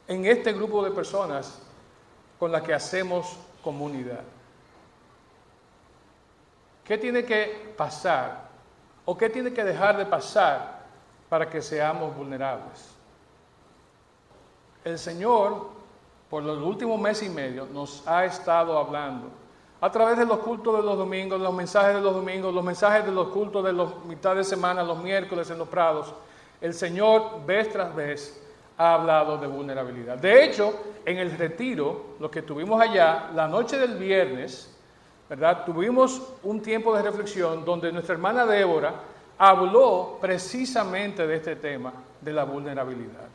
en 0.08 0.26
este 0.26 0.54
grupo 0.54 0.84
de 0.84 0.92
personas 0.92 1.62
con 2.38 2.52
las 2.52 2.62
que 2.62 2.74
hacemos 2.74 3.38
comunidad? 3.64 4.22
¿Qué 6.84 6.98
tiene 6.98 7.24
que 7.24 7.74
pasar 7.78 8.50
o 9.06 9.18
qué 9.18 9.30
tiene 9.30 9.54
que 9.54 9.64
dejar 9.64 9.98
de 9.98 10.06
pasar 10.06 10.84
para 11.30 11.50
que 11.50 11.62
seamos 11.62 12.16
vulnerables? 12.16 12.94
El 14.84 15.00
Señor, 15.00 15.68
por 16.30 16.44
los 16.44 16.58
últimos 16.58 17.00
meses 17.00 17.30
y 17.30 17.32
medio, 17.32 17.66
nos 17.66 18.06
ha 18.08 18.26
estado 18.26 18.78
hablando 18.78 19.30
a 19.80 19.92
través 19.92 20.18
de 20.18 20.26
los 20.26 20.40
cultos 20.40 20.78
de 20.78 20.84
los 20.84 20.98
domingos, 20.98 21.40
los 21.42 21.54
mensajes 21.54 21.96
de 21.96 22.02
los 22.02 22.14
domingos, 22.14 22.54
los 22.54 22.64
mensajes 22.64 23.06
de 23.06 23.12
los 23.12 23.28
cultos 23.28 23.64
de 23.66 23.74
los 23.74 24.06
mitad 24.06 24.36
de 24.36 24.44
semana, 24.44 24.82
los 24.84 25.02
miércoles 25.02 25.50
en 25.50 25.58
los 25.58 25.68
prados. 25.68 26.14
El 26.62 26.74
Señor, 26.74 27.46
vez 27.46 27.70
tras 27.70 27.94
vez, 27.94 28.42
ha 28.78 28.94
hablado 28.94 29.38
de 29.38 29.48
vulnerabilidad. 29.48 30.18
De 30.18 30.46
hecho, 30.46 30.74
en 31.06 31.18
el 31.18 31.38
retiro, 31.38 32.16
lo 32.20 32.32
que 32.32 32.42
tuvimos 32.42 32.82
allá, 32.82 33.30
la 33.36 33.48
noche 33.48 33.78
del 33.78 33.98
viernes, 33.98 34.73
Tuvimos 35.66 36.22
un 36.44 36.62
tiempo 36.62 36.96
de 36.96 37.02
reflexión 37.02 37.66
donde 37.66 37.92
nuestra 37.92 38.14
hermana 38.14 38.46
Débora 38.46 38.94
habló 39.38 40.18
precisamente 40.22 41.26
de 41.26 41.36
este 41.36 41.56
tema, 41.56 41.94
de 42.22 42.34
la 42.34 42.44
vulnerabilidad. 42.44 43.28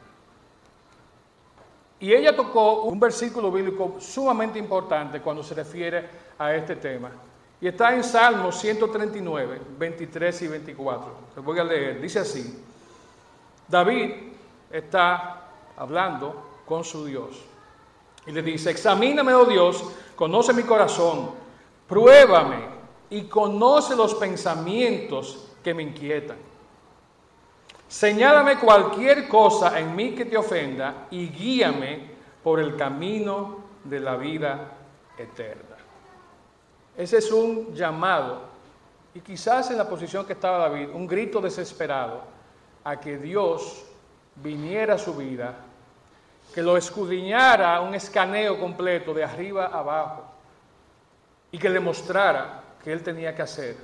Y 2.00 2.12
ella 2.12 2.36
tocó 2.36 2.82
un 2.82 3.00
versículo 3.00 3.50
bíblico 3.50 3.96
sumamente 3.98 4.58
importante 4.58 5.20
cuando 5.20 5.42
se 5.42 5.54
refiere 5.54 6.08
a 6.38 6.54
este 6.54 6.76
tema. 6.76 7.10
Y 7.60 7.66
está 7.66 7.92
en 7.92 8.04
Salmos 8.04 8.60
139, 8.60 9.60
23 9.76 10.42
y 10.42 10.48
24. 10.48 11.12
Les 11.34 11.44
voy 11.44 11.58
a 11.58 11.64
leer. 11.64 12.00
Dice 12.00 12.20
así. 12.20 12.64
David 13.66 14.12
está 14.70 15.48
hablando 15.76 16.60
con 16.64 16.84
su 16.84 17.04
Dios. 17.04 17.42
Y 18.26 18.32
le 18.32 18.42
dice, 18.42 18.70
examíname, 18.70 19.34
oh 19.34 19.44
Dios, 19.44 19.82
conoce 20.14 20.52
mi 20.52 20.62
corazón 20.62 21.30
Pruébame 21.88 22.78
y 23.10 23.22
conoce 23.22 23.96
los 23.96 24.14
pensamientos 24.14 25.48
que 25.64 25.72
me 25.72 25.82
inquietan. 25.82 26.36
Señálame 27.88 28.58
cualquier 28.58 29.26
cosa 29.26 29.78
en 29.78 29.96
mí 29.96 30.14
que 30.14 30.26
te 30.26 30.36
ofenda 30.36 31.06
y 31.10 31.28
guíame 31.30 32.10
por 32.44 32.60
el 32.60 32.76
camino 32.76 33.64
de 33.84 34.00
la 34.00 34.16
vida 34.16 34.72
eterna. 35.16 35.76
Ese 36.94 37.18
es 37.18 37.32
un 37.32 37.74
llamado, 37.74 38.42
y 39.14 39.20
quizás 39.20 39.70
en 39.70 39.78
la 39.78 39.88
posición 39.88 40.26
que 40.26 40.34
estaba 40.34 40.58
David, 40.58 40.90
un 40.92 41.06
grito 41.06 41.40
desesperado 41.40 42.22
a 42.84 43.00
que 43.00 43.16
Dios 43.16 43.86
viniera 44.36 44.94
a 44.94 44.98
su 44.98 45.14
vida, 45.14 45.54
que 46.54 46.62
lo 46.62 46.76
escudriñara 46.76 47.80
un 47.80 47.94
escaneo 47.94 48.58
completo 48.60 49.14
de 49.14 49.24
arriba 49.24 49.66
a 49.66 49.78
abajo 49.78 50.37
y 51.50 51.58
que 51.58 51.68
le 51.68 51.80
mostrara 51.80 52.62
que 52.82 52.92
él 52.92 53.02
tenía 53.02 53.34
que 53.34 53.42
hacer 53.42 53.76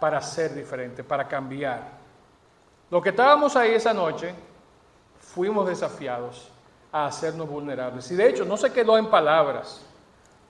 para 0.00 0.20
ser 0.20 0.54
diferente, 0.54 1.04
para 1.04 1.26
cambiar. 1.26 1.80
Lo 2.90 3.00
que 3.00 3.10
estábamos 3.10 3.56
ahí 3.56 3.72
esa 3.74 3.94
noche, 3.94 4.34
fuimos 5.20 5.66
desafiados 5.66 6.50
a 6.90 7.06
hacernos 7.06 7.48
vulnerables. 7.48 8.10
Y 8.10 8.16
de 8.16 8.28
hecho, 8.28 8.44
no 8.44 8.56
se 8.56 8.72
quedó 8.72 8.98
en 8.98 9.06
palabras. 9.06 9.84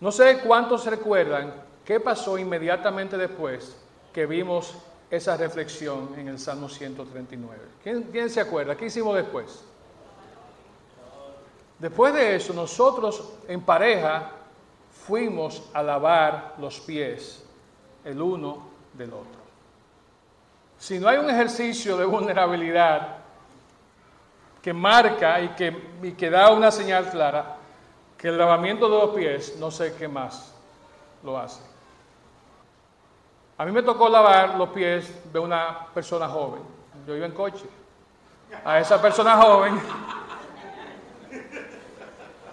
No 0.00 0.11
sé 0.11 0.40
cuántos 0.40 0.87
recuerdan 0.87 1.54
qué 1.84 2.00
pasó 2.00 2.38
inmediatamente 2.38 3.16
después 3.16 3.76
que 4.12 4.26
vimos 4.26 4.75
esa 5.11 5.37
reflexión 5.37 6.14
en 6.16 6.28
el 6.28 6.38
Salmo 6.38 6.68
139. 6.68 7.61
¿Quién, 7.82 8.02
quién 8.04 8.30
se 8.30 8.40
acuerda? 8.40 8.76
¿Qué 8.76 8.87
hicimos 8.87 9.14
después? 9.14 9.62
Después 11.78 12.14
de 12.14 12.37
eso, 12.37 12.52
nosotros 12.52 13.34
en 13.49 13.61
pareja 13.61 14.30
fuimos 15.06 15.62
a 15.73 15.82
lavar 15.82 16.54
los 16.59 16.80
pies 16.80 17.44
el 18.04 18.21
uno 18.21 18.68
del 18.92 19.12
otro. 19.12 19.42
Si 20.78 20.99
no 20.99 21.09
hay 21.09 21.18
un 21.18 21.30
ejercicio 21.30 21.97
de 21.97 22.04
vulnerabilidad 22.04 23.16
que 24.61 24.73
marca 24.73 25.40
y 25.40 25.49
que, 25.50 26.14
que 26.16 26.30
da 26.30 26.50
una 26.50 26.71
señal 26.71 27.11
clara, 27.11 27.56
que 28.16 28.28
el 28.28 28.38
lavamiento 28.38 28.88
de 28.88 28.99
los 28.99 29.14
pies 29.14 29.56
no 29.59 29.71
sé 29.71 29.94
qué 29.94 30.06
más 30.06 30.54
lo 31.25 31.38
hace. 31.38 31.62
A 33.59 33.64
mí 33.64 33.73
me 33.73 33.82
tocó 33.82 34.09
lavar 34.09 34.56
los 34.56 34.68
pies 34.71 35.32
de 35.32 35.38
una 35.38 35.87
persona 35.92 36.28
joven. 36.28 36.62
Yo 37.06 37.16
iba 37.16 37.26
en 37.26 37.32
coche. 37.32 37.64
A 38.64 38.78
esa 38.78 39.00
persona 39.00 39.37
joven, 39.37 39.80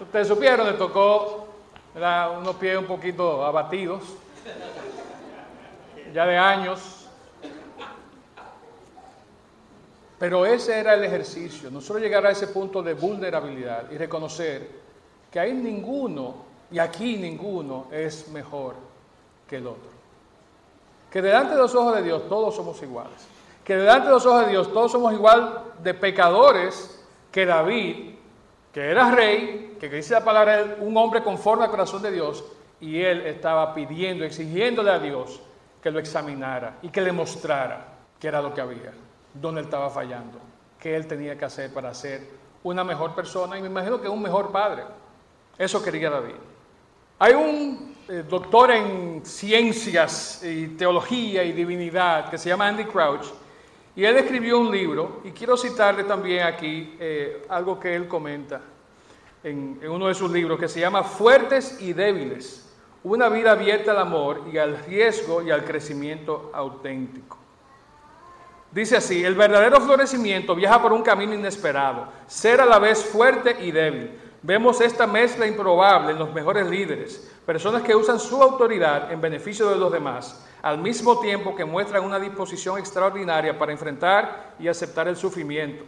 ustedes 0.00 0.28
supieron, 0.28 0.66
le 0.66 0.72
tocó 0.74 1.39
era 1.94 2.30
unos 2.30 2.56
pies 2.56 2.78
un 2.78 2.86
poquito 2.86 3.44
abatidos, 3.44 4.02
ya 6.12 6.26
de 6.26 6.36
años. 6.36 7.08
Pero 10.18 10.44
ese 10.44 10.78
era 10.78 10.94
el 10.94 11.04
ejercicio, 11.04 11.70
nosotros 11.70 12.02
llegar 12.02 12.26
a 12.26 12.30
ese 12.30 12.48
punto 12.48 12.82
de 12.82 12.92
vulnerabilidad 12.92 13.90
y 13.90 13.96
reconocer 13.96 14.68
que 15.30 15.40
hay 15.40 15.52
ninguno, 15.52 16.44
y 16.70 16.78
aquí 16.78 17.16
ninguno, 17.16 17.86
es 17.90 18.28
mejor 18.28 18.74
que 19.48 19.56
el 19.56 19.66
otro. 19.66 19.90
Que 21.10 21.22
delante 21.22 21.54
de 21.54 21.60
los 21.60 21.74
ojos 21.74 21.96
de 21.96 22.02
Dios 22.02 22.28
todos 22.28 22.54
somos 22.54 22.80
iguales. 22.82 23.26
Que 23.64 23.76
delante 23.76 24.08
de 24.08 24.12
los 24.12 24.26
ojos 24.26 24.44
de 24.44 24.52
Dios 24.52 24.72
todos 24.72 24.92
somos 24.92 25.12
igual 25.12 25.72
de 25.82 25.94
pecadores 25.94 27.02
que 27.32 27.46
David, 27.46 28.14
que 28.72 28.90
era 28.90 29.10
rey, 29.10 29.76
que 29.80 29.88
dice 29.88 30.14
la 30.14 30.24
palabra, 30.24 30.76
un 30.80 30.96
hombre 30.96 31.22
conforme 31.22 31.64
al 31.64 31.70
corazón 31.70 32.02
de 32.02 32.12
Dios, 32.12 32.44
y 32.80 33.00
él 33.00 33.26
estaba 33.26 33.74
pidiendo, 33.74 34.24
exigiéndole 34.24 34.90
a 34.90 34.98
Dios 34.98 35.40
que 35.82 35.90
lo 35.90 35.98
examinara 35.98 36.78
y 36.82 36.88
que 36.88 37.00
le 37.00 37.12
mostrara 37.12 37.86
qué 38.18 38.28
era 38.28 38.40
lo 38.40 38.54
que 38.54 38.60
había, 38.60 38.92
dónde 39.34 39.60
él 39.60 39.66
estaba 39.66 39.90
fallando, 39.90 40.38
qué 40.78 40.96
él 40.96 41.06
tenía 41.06 41.36
que 41.36 41.44
hacer 41.44 41.72
para 41.72 41.92
ser 41.94 42.26
una 42.62 42.84
mejor 42.84 43.14
persona 43.14 43.58
y 43.58 43.62
me 43.62 43.68
imagino 43.68 44.00
que 44.00 44.08
un 44.08 44.22
mejor 44.22 44.50
padre. 44.52 44.84
Eso 45.58 45.82
quería 45.82 46.10
David. 46.10 46.34
Hay 47.18 47.34
un 47.34 47.96
eh, 48.08 48.24
doctor 48.28 48.70
en 48.70 49.24
ciencias 49.24 50.42
y 50.42 50.68
teología 50.68 51.44
y 51.44 51.52
divinidad 51.52 52.30
que 52.30 52.38
se 52.38 52.48
llama 52.48 52.68
Andy 52.68 52.84
Crouch 52.84 53.26
y 53.96 54.04
él 54.04 54.16
escribió 54.16 54.58
un 54.58 54.70
libro 54.70 55.20
y 55.24 55.30
quiero 55.30 55.56
citarle 55.56 56.04
también 56.04 56.44
aquí 56.44 56.96
eh, 57.00 57.42
algo 57.48 57.78
que 57.78 57.94
él 57.94 58.06
comenta 58.06 58.60
en, 59.42 59.78
en 59.82 59.90
uno 59.90 60.08
de 60.08 60.14
sus 60.14 60.30
libros 60.30 60.58
que 60.58 60.68
se 60.68 60.80
llama 60.80 61.02
Fuertes 61.02 61.80
y 61.80 61.92
débiles, 61.92 62.72
una 63.02 63.28
vida 63.28 63.52
abierta 63.52 63.92
al 63.92 63.98
amor 63.98 64.44
y 64.52 64.58
al 64.58 64.84
riesgo 64.84 65.42
y 65.42 65.50
al 65.50 65.64
crecimiento 65.64 66.50
auténtico. 66.54 67.40
Dice 68.72 68.96
así, 68.96 69.24
el 69.24 69.34
verdadero 69.34 69.80
florecimiento 69.80 70.54
viaja 70.54 70.80
por 70.80 70.92
un 70.92 71.02
camino 71.02 71.34
inesperado, 71.34 72.06
ser 72.28 72.60
a 72.60 72.66
la 72.66 72.78
vez 72.78 73.04
fuerte 73.04 73.56
y 73.60 73.72
débil. 73.72 74.16
Vemos 74.42 74.80
esta 74.80 75.06
mezcla 75.08 75.46
improbable 75.46 76.12
en 76.12 76.18
los 76.18 76.32
mejores 76.32 76.68
líderes, 76.68 77.30
personas 77.44 77.82
que 77.82 77.96
usan 77.96 78.20
su 78.20 78.40
autoridad 78.40 79.12
en 79.12 79.20
beneficio 79.20 79.68
de 79.68 79.76
los 79.76 79.90
demás, 79.90 80.46
al 80.62 80.78
mismo 80.78 81.18
tiempo 81.20 81.54
que 81.54 81.64
muestran 81.64 82.04
una 82.04 82.18
disposición 82.18 82.78
extraordinaria 82.78 83.58
para 83.58 83.72
enfrentar 83.72 84.54
y 84.58 84.68
aceptar 84.68 85.08
el 85.08 85.16
sufrimiento. 85.16 85.84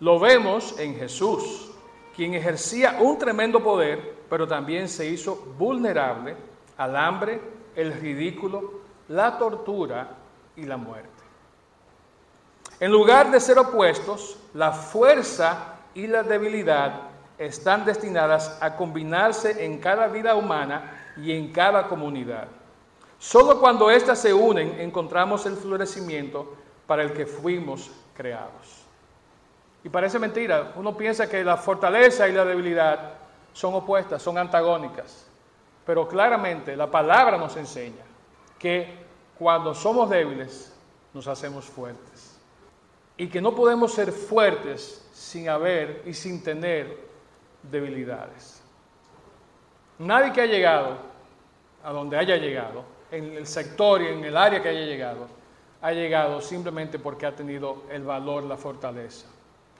Lo 0.00 0.18
vemos 0.18 0.78
en 0.78 0.96
Jesús, 0.96 1.70
quien 2.14 2.34
ejercía 2.34 2.98
un 3.00 3.18
tremendo 3.18 3.62
poder, 3.62 4.14
pero 4.28 4.46
también 4.46 4.88
se 4.88 5.06
hizo 5.06 5.36
vulnerable 5.58 6.36
al 6.76 6.96
hambre, 6.96 7.40
el 7.74 7.92
ridículo, 7.92 8.80
la 9.08 9.38
tortura 9.38 10.08
y 10.56 10.64
la 10.64 10.76
muerte. 10.76 11.08
En 12.80 12.90
lugar 12.90 13.30
de 13.30 13.40
ser 13.40 13.58
opuestos, 13.58 14.38
la 14.52 14.72
fuerza 14.72 15.76
y 15.94 16.06
la 16.06 16.22
debilidad 16.22 17.02
están 17.38 17.84
destinadas 17.84 18.58
a 18.60 18.76
combinarse 18.76 19.64
en 19.64 19.78
cada 19.78 20.08
vida 20.08 20.34
humana 20.34 21.12
y 21.16 21.32
en 21.32 21.52
cada 21.52 21.88
comunidad. 21.88 22.48
Solo 23.18 23.60
cuando 23.60 23.90
éstas 23.90 24.18
se 24.18 24.32
unen 24.32 24.80
encontramos 24.80 25.46
el 25.46 25.56
florecimiento 25.56 26.56
para 26.86 27.02
el 27.02 27.12
que 27.12 27.26
fuimos 27.26 27.90
creados. 28.14 28.84
Y 29.82 29.88
parece 29.88 30.18
mentira, 30.18 30.72
uno 30.76 30.96
piensa 30.96 31.28
que 31.28 31.44
la 31.44 31.56
fortaleza 31.56 32.28
y 32.28 32.32
la 32.32 32.44
debilidad 32.44 33.14
son 33.52 33.74
opuestas, 33.74 34.22
son 34.22 34.38
antagónicas. 34.38 35.26
Pero 35.84 36.08
claramente 36.08 36.76
la 36.76 36.90
palabra 36.90 37.36
nos 37.36 37.56
enseña 37.56 38.02
que 38.58 39.04
cuando 39.38 39.74
somos 39.74 40.08
débiles 40.08 40.72
nos 41.12 41.28
hacemos 41.28 41.66
fuertes. 41.66 42.38
Y 43.16 43.28
que 43.28 43.40
no 43.40 43.54
podemos 43.54 43.92
ser 43.92 44.10
fuertes 44.10 45.06
sin 45.12 45.48
haber 45.48 46.02
y 46.06 46.14
sin 46.14 46.42
tener 46.42 46.98
debilidades. 47.62 48.62
Nadie 49.98 50.32
que 50.32 50.40
ha 50.40 50.46
llegado 50.46 50.96
a 51.84 51.92
donde 51.92 52.16
haya 52.16 52.36
llegado, 52.36 52.84
en 53.16 53.36
el 53.36 53.46
sector 53.46 54.02
y 54.02 54.08
en 54.08 54.24
el 54.24 54.36
área 54.36 54.62
que 54.62 54.68
haya 54.68 54.84
llegado, 54.84 55.26
ha 55.80 55.92
llegado 55.92 56.40
simplemente 56.40 56.98
porque 56.98 57.26
ha 57.26 57.36
tenido 57.36 57.84
el 57.90 58.02
valor, 58.02 58.42
la 58.44 58.56
fortaleza. 58.56 59.26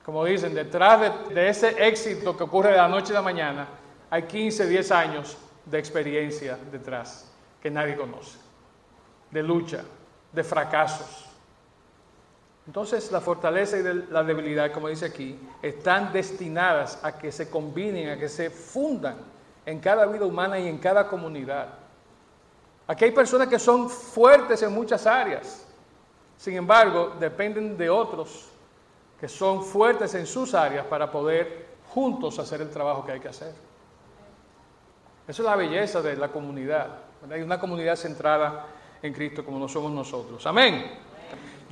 Como 0.05 0.25
dicen, 0.25 0.55
detrás 0.55 1.31
de, 1.31 1.49
ese 1.49 1.87
éxito 1.89 2.37
que 2.37 2.45
ocurre 2.45 2.73
de 2.73 2.77
la 2.77 2.89
noche 2.89 3.13
a 3.13 3.17
la 3.17 3.23
mañana, 3.23 3.67
hay 4.11 4.25
15, 4.25 4.69
10 4.69 4.93
años 4.93 5.39
de 5.65 5.79
experiencia 5.79 6.59
detrás 6.71 7.33
que 7.63 7.71
nadie 7.71 7.97
conoce, 7.97 8.39
de 9.31 9.43
lucha, 9.43 9.83
de 10.31 10.45
fracasos. 10.45 11.25
Entonces 12.67 13.11
la 13.11 13.21
fortaleza 13.21 13.79
y 13.79 13.83
la 14.11 14.23
debilidad, 14.23 14.73
como 14.73 14.89
dice 14.89 15.07
aquí, 15.07 15.39
están 15.63 16.13
destinadas 16.13 16.99
a 17.03 17.17
que 17.17 17.33
se 17.33 17.49
combinen, 17.49 18.11
a 18.11 18.19
que 18.19 18.29
se 18.29 18.51
fundan 18.51 19.17
en 19.65 19.81
cada 19.81 20.05
vida 20.07 20.27
humana 20.27 20.59
y 20.59 20.69
en 20.69 20.79
cada 20.79 21.09
comunidad. 21.09 21.84
Aquí 22.87 23.07
hay 23.07 23.13
personas 23.13 23.49
que 23.49 23.59
son 23.59 23.89
fuertes 23.89 24.63
en 24.63 24.73
muchas 24.73 25.07
áreas, 25.07 25.67
sin 26.37 26.57
embargo, 26.57 27.13
dependen 27.19 27.77
de 27.77 27.89
otros 27.89 28.51
que 29.19 29.29
son 29.29 29.65
fuertes 29.65 30.15
en 30.15 30.27
sus 30.27 30.53
áreas 30.53 30.85
para 30.87 31.11
poder 31.11 31.67
juntos 31.89 32.39
hacer 32.39 32.61
el 32.61 32.71
trabajo 32.71 33.07
que 33.07 33.13
hay 33.13 33.21
que 33.21 33.29
hacer. 33.29 33.55
Esa 35.27 35.43
es 35.43 35.47
la 35.47 35.57
belleza 35.57 36.03
de 36.03 36.17
la 36.17 36.29
comunidad. 36.29 36.89
Hay 37.31 37.41
una 37.41 37.59
comunidad 37.59 37.97
centrada 37.97 38.67
en 39.01 39.13
Cristo 39.15 39.45
como 39.45 39.59
lo 39.59 39.69
somos 39.69 39.93
nosotros. 39.93 40.45
Amén. 40.47 40.99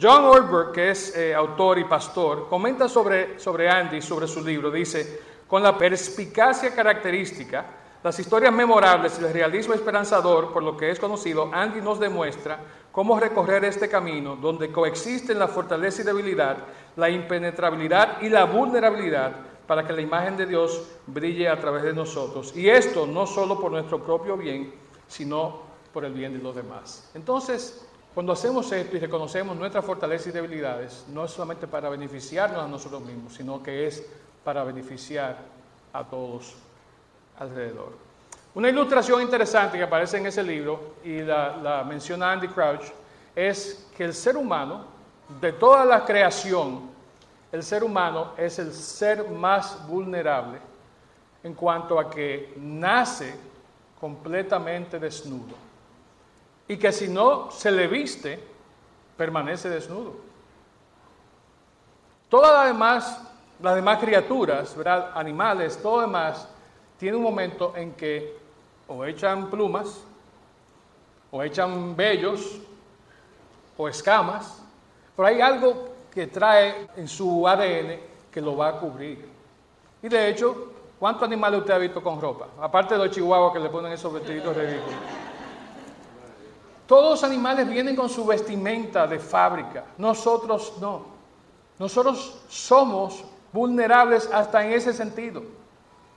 John 0.01 0.25
Ortberg, 0.25 0.72
que 0.72 0.90
es 0.90 1.14
eh, 1.16 1.35
autor 1.35 1.79
y 1.79 1.85
pastor, 1.85 2.48
comenta 2.48 2.88
sobre, 2.88 3.38
sobre 3.38 3.68
Andy, 3.68 4.01
sobre 4.01 4.27
su 4.27 4.42
libro. 4.42 4.70
Dice, 4.70 5.20
con 5.46 5.62
la 5.62 5.77
perspicacia 5.77 6.75
característica, 6.75 7.66
las 8.03 8.19
historias 8.19 8.53
memorables 8.53 9.19
y 9.21 9.25
el 9.25 9.33
realismo 9.33 9.75
esperanzador, 9.75 10.53
por 10.53 10.62
lo 10.62 10.77
que 10.77 10.91
es 10.91 10.99
conocido, 10.99 11.51
Andy 11.53 11.81
nos 11.81 12.01
demuestra 12.01 12.59
cómo 12.91 13.19
recorrer 13.19 13.65
este 13.65 13.88
camino 13.88 14.35
donde 14.35 14.73
coexisten 14.73 15.38
la 15.38 15.47
fortaleza 15.47 16.03
y 16.03 16.05
debilidad, 16.05 16.57
la 16.97 17.09
impenetrabilidad 17.09 18.21
y 18.21 18.29
la 18.29 18.45
vulnerabilidad 18.45 19.33
para 19.67 19.87
que 19.87 19.93
la 19.93 20.01
imagen 20.01 20.37
de 20.37 20.47
Dios 20.47 20.83
brille 21.07 21.49
a 21.49 21.61
través 21.61 21.85
de 21.85 21.93
nosotros. 21.93 22.57
Y 22.57 22.69
esto 22.69 23.07
no 23.07 23.27
solo 23.27 23.61
por 23.61 23.71
nuestro 23.71 24.03
propio 24.03 24.37
bien, 24.37 24.75
sino 25.07 25.61
por 25.93 26.05
el 26.05 26.12
bien 26.12 26.33
de 26.33 26.43
los 26.43 26.57
demás. 26.57 27.09
Entonces, 27.15 27.87
cuando 28.15 28.33
hacemos 28.33 28.71
esto 28.73 28.97
y 28.97 29.01
reconocemos 29.01 29.57
nuestras 29.57 29.85
fortalezas 29.85 30.27
y 30.27 30.33
debilidades, 30.33 31.07
no 31.09 31.25
es 31.25 31.31
solamente 31.31 31.69
para 31.69 31.88
beneficiarnos 31.88 32.62
a 32.62 32.69
nosotros 32.69 33.03
mismos, 33.03 33.35
sino 33.35 33.62
que 33.62 33.87
es 33.87 34.05
para 34.43 34.65
beneficiar 34.65 35.38
a 35.93 36.05
todos 36.05 36.57
alrededor. 37.42 37.92
Una 38.55 38.68
ilustración 38.68 39.22
interesante 39.22 39.78
que 39.78 39.85
aparece 39.85 40.18
en 40.18 40.26
ese 40.26 40.42
libro, 40.42 40.94
y 41.05 41.20
la, 41.20 41.85
menciona 41.87 42.33
Andy 42.33 42.48
Crouch, 42.48 42.85
es 43.35 43.88
que 43.96 44.05
el 44.05 44.14
ser 44.14 44.37
humano, 44.37 44.85
de 45.40 45.52
toda 45.52 45.85
la 45.85 46.05
creación, 46.05 46.90
el 47.50 47.62
ser 47.62 47.83
humano 47.83 48.33
es 48.37 48.59
el 48.59 48.72
ser 48.72 49.28
más 49.28 49.87
vulnerable 49.87 50.59
en 51.42 51.55
cuanto 51.55 51.98
a 51.98 52.11
que 52.11 52.55
nace 52.57 53.35
completamente 53.98 54.98
desnudo. 54.98 55.55
Y 56.68 56.76
que 56.76 56.92
si 56.92 57.09
no 57.09 57.50
se 57.50 57.70
le 57.70 57.87
viste, 57.87 58.38
permanece 59.16 59.68
desnudo. 59.68 60.14
Todas 62.28 62.52
las 62.52 62.66
demás, 62.66 63.22
las 63.61 63.74
demás 63.74 63.98
criaturas, 63.98 64.76
animales, 65.14 65.81
todo 65.83 66.02
demás, 66.02 66.48
tiene 67.03 67.17
un 67.17 67.25
momento 67.25 67.73
en 67.75 67.95
que 67.95 68.38
o 68.87 69.05
echan 69.05 69.51
plumas, 69.51 70.03
o 71.33 71.43
echan 71.43 71.97
vellos, 71.97 72.61
o 73.77 73.88
escamas, 73.88 74.62
pero 75.17 75.27
hay 75.27 75.41
algo 75.41 75.88
que 76.15 76.29
trae 76.29 76.87
en 76.95 77.09
su 77.09 77.49
ADN 77.49 77.99
que 78.31 78.41
lo 78.41 78.57
va 78.57 78.69
a 78.69 78.79
cubrir. 78.79 79.29
Y 80.01 80.09
de 80.09 80.29
hecho, 80.29 80.75
¿cuántos 81.01 81.25
animales 81.25 81.59
usted 81.59 81.75
ha 81.75 81.79
visto 81.79 82.01
con 82.01 82.21
ropa? 82.21 82.47
Aparte 82.61 82.95
de 82.95 83.05
los 83.05 83.11
chihuahuas 83.11 83.53
que 83.53 83.59
le 83.59 83.69
ponen 83.69 83.91
esos 83.91 84.12
vestiditos 84.12 84.57
ridículos. 84.57 84.95
Todos 86.87 87.11
los 87.11 87.25
animales 87.25 87.69
vienen 87.69 87.97
con 87.97 88.09
su 88.09 88.25
vestimenta 88.25 89.09
de 89.09 89.19
fábrica, 89.19 89.87
nosotros 89.99 90.75
no. 90.81 91.07
Nosotros 91.81 92.45
somos 92.49 93.25
vulnerables 93.53 94.31
hasta 94.33 94.65
en 94.65 94.75
ese 94.75 94.93
sentido. 94.93 95.62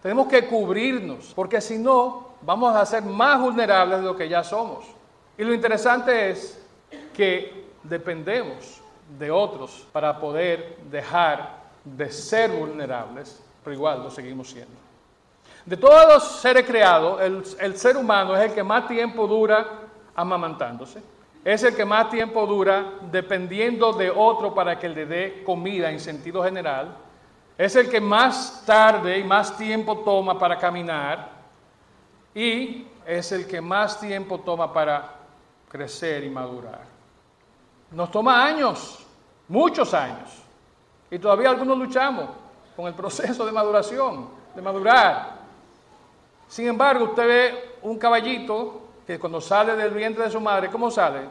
Tenemos 0.05 0.27
que 0.27 0.45
cubrirnos, 0.45 1.33
porque 1.33 1.59
si 1.59 1.79
no, 1.79 2.27
vamos 2.43 2.75
a 2.75 2.85
ser 2.85 3.01
más 3.01 3.41
vulnerables 3.41 4.01
de 4.01 4.05
lo 4.05 4.15
que 4.15 4.29
ya 4.29 4.43
somos. 4.43 4.85
Y 5.35 5.43
lo 5.43 5.51
interesante 5.51 6.29
es 6.29 6.63
que 7.11 7.71
dependemos 7.81 8.83
de 9.17 9.31
otros 9.31 9.87
para 9.91 10.19
poder 10.19 10.77
dejar 10.91 11.57
de 11.83 12.11
ser 12.11 12.51
vulnerables, 12.51 13.41
pero 13.63 13.73
igual 13.73 14.03
lo 14.03 14.11
seguimos 14.11 14.51
siendo. 14.51 14.75
De 15.65 15.75
todos 15.75 16.07
los 16.07 16.23
seres 16.39 16.67
creados, 16.67 17.19
el, 17.23 17.43
el 17.59 17.75
ser 17.75 17.97
humano 17.97 18.37
es 18.37 18.43
el 18.43 18.53
que 18.53 18.61
más 18.61 18.87
tiempo 18.87 19.25
dura 19.25 19.65
amamantándose. 20.13 21.01
Es 21.43 21.63
el 21.63 21.75
que 21.75 21.83
más 21.83 22.11
tiempo 22.11 22.45
dura 22.45 22.91
dependiendo 23.11 23.91
de 23.91 24.11
otro 24.11 24.53
para 24.53 24.77
que 24.77 24.87
le 24.87 25.07
dé 25.07 25.43
comida 25.43 25.89
en 25.89 25.99
sentido 25.99 26.43
general 26.43 26.95
es 27.57 27.75
el 27.75 27.89
que 27.89 28.01
más 28.01 28.63
tarde 28.65 29.19
y 29.19 29.23
más 29.23 29.57
tiempo 29.57 29.99
toma 29.99 30.37
para 30.37 30.57
caminar 30.57 31.29
y 32.33 32.85
es 33.05 33.31
el 33.31 33.47
que 33.47 33.61
más 33.61 33.99
tiempo 33.99 34.39
toma 34.39 34.73
para 34.73 35.13
crecer 35.69 36.23
y 36.23 36.29
madurar. 36.29 36.81
Nos 37.91 38.11
toma 38.11 38.45
años, 38.45 39.05
muchos 39.47 39.93
años, 39.93 40.29
y 41.09 41.17
todavía 41.17 41.49
algunos 41.49 41.77
luchamos 41.77 42.29
con 42.75 42.87
el 42.87 42.93
proceso 42.93 43.45
de 43.45 43.51
maduración, 43.51 44.27
de 44.53 44.61
madurar. 44.61 45.35
Sin 46.47 46.67
embargo, 46.67 47.05
usted 47.05 47.27
ve 47.27 47.75
un 47.83 47.97
caballito 47.97 48.81
que 49.07 49.17
cuando 49.17 49.39
sale 49.39 49.75
del 49.75 49.91
vientre 49.91 50.25
de 50.25 50.31
su 50.31 50.41
madre, 50.41 50.69
¿cómo 50.69 50.91
sale? 50.91 51.21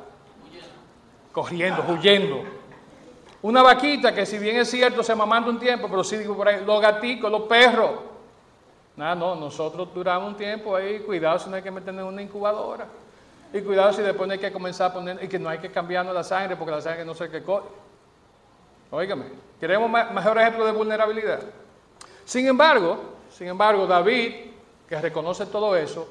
Corriendo, 1.33 1.85
huyendo. 1.89 2.45
Una 3.44 3.62
vaquita 3.62 4.14
que 4.14 4.24
si 4.24 4.38
bien 4.38 4.57
es 4.57 4.70
cierto 4.70 5.02
se 5.02 5.14
mamando 5.14 5.50
un 5.50 5.59
tiempo, 5.59 5.87
pero 5.87 6.02
sí 6.02 6.16
digo 6.16 6.35
por 6.35 6.48
ahí, 6.48 6.64
los 6.64 6.80
gaticos, 6.80 7.30
los 7.30 7.42
perros. 7.42 7.90
Nada, 8.96 9.14
no, 9.14 9.35
nosotros 9.35 9.90
duramos 9.94 10.30
un 10.30 10.35
tiempo 10.35 10.74
ahí, 10.74 11.00
cuidado 11.00 11.38
si 11.38 11.50
no 11.50 11.57
hay 11.57 11.62
que 11.62 11.70
meternos 11.70 12.04
en 12.04 12.09
una 12.09 12.22
incubadora. 12.22 12.87
Y 13.52 13.61
cuidado 13.61 13.92
si 13.92 14.00
después 14.00 14.26
no 14.26 14.33
hay 14.33 14.38
que 14.38 14.50
comenzar 14.50 14.90
a 14.90 14.94
poner, 14.94 15.22
y 15.22 15.28
que 15.28 15.38
no 15.38 15.50
hay 15.50 15.59
que 15.59 15.70
cambiarnos 15.70 16.14
la 16.14 16.24
sangre 16.24 16.57
porque 16.57 16.70
la 16.70 16.80
sangre 16.80 17.04
no 17.04 17.14
sé 17.14 17.28
qué 17.28 17.42
cosa. 17.42 17.66
Óigame, 18.90 19.26
queremos 19.61 19.90
mejor 19.90 20.38
ejemplo 20.38 20.64
de 20.64 20.72
vulnerabilidad. 20.72 21.40
Sin 22.24 22.46
embargo, 22.46 22.98
sin 23.30 23.48
embargo, 23.48 23.87
David, 23.87 24.37
que 24.88 24.98
reconoce 24.98 25.44
todo 25.44 25.76
eso, 25.76 26.09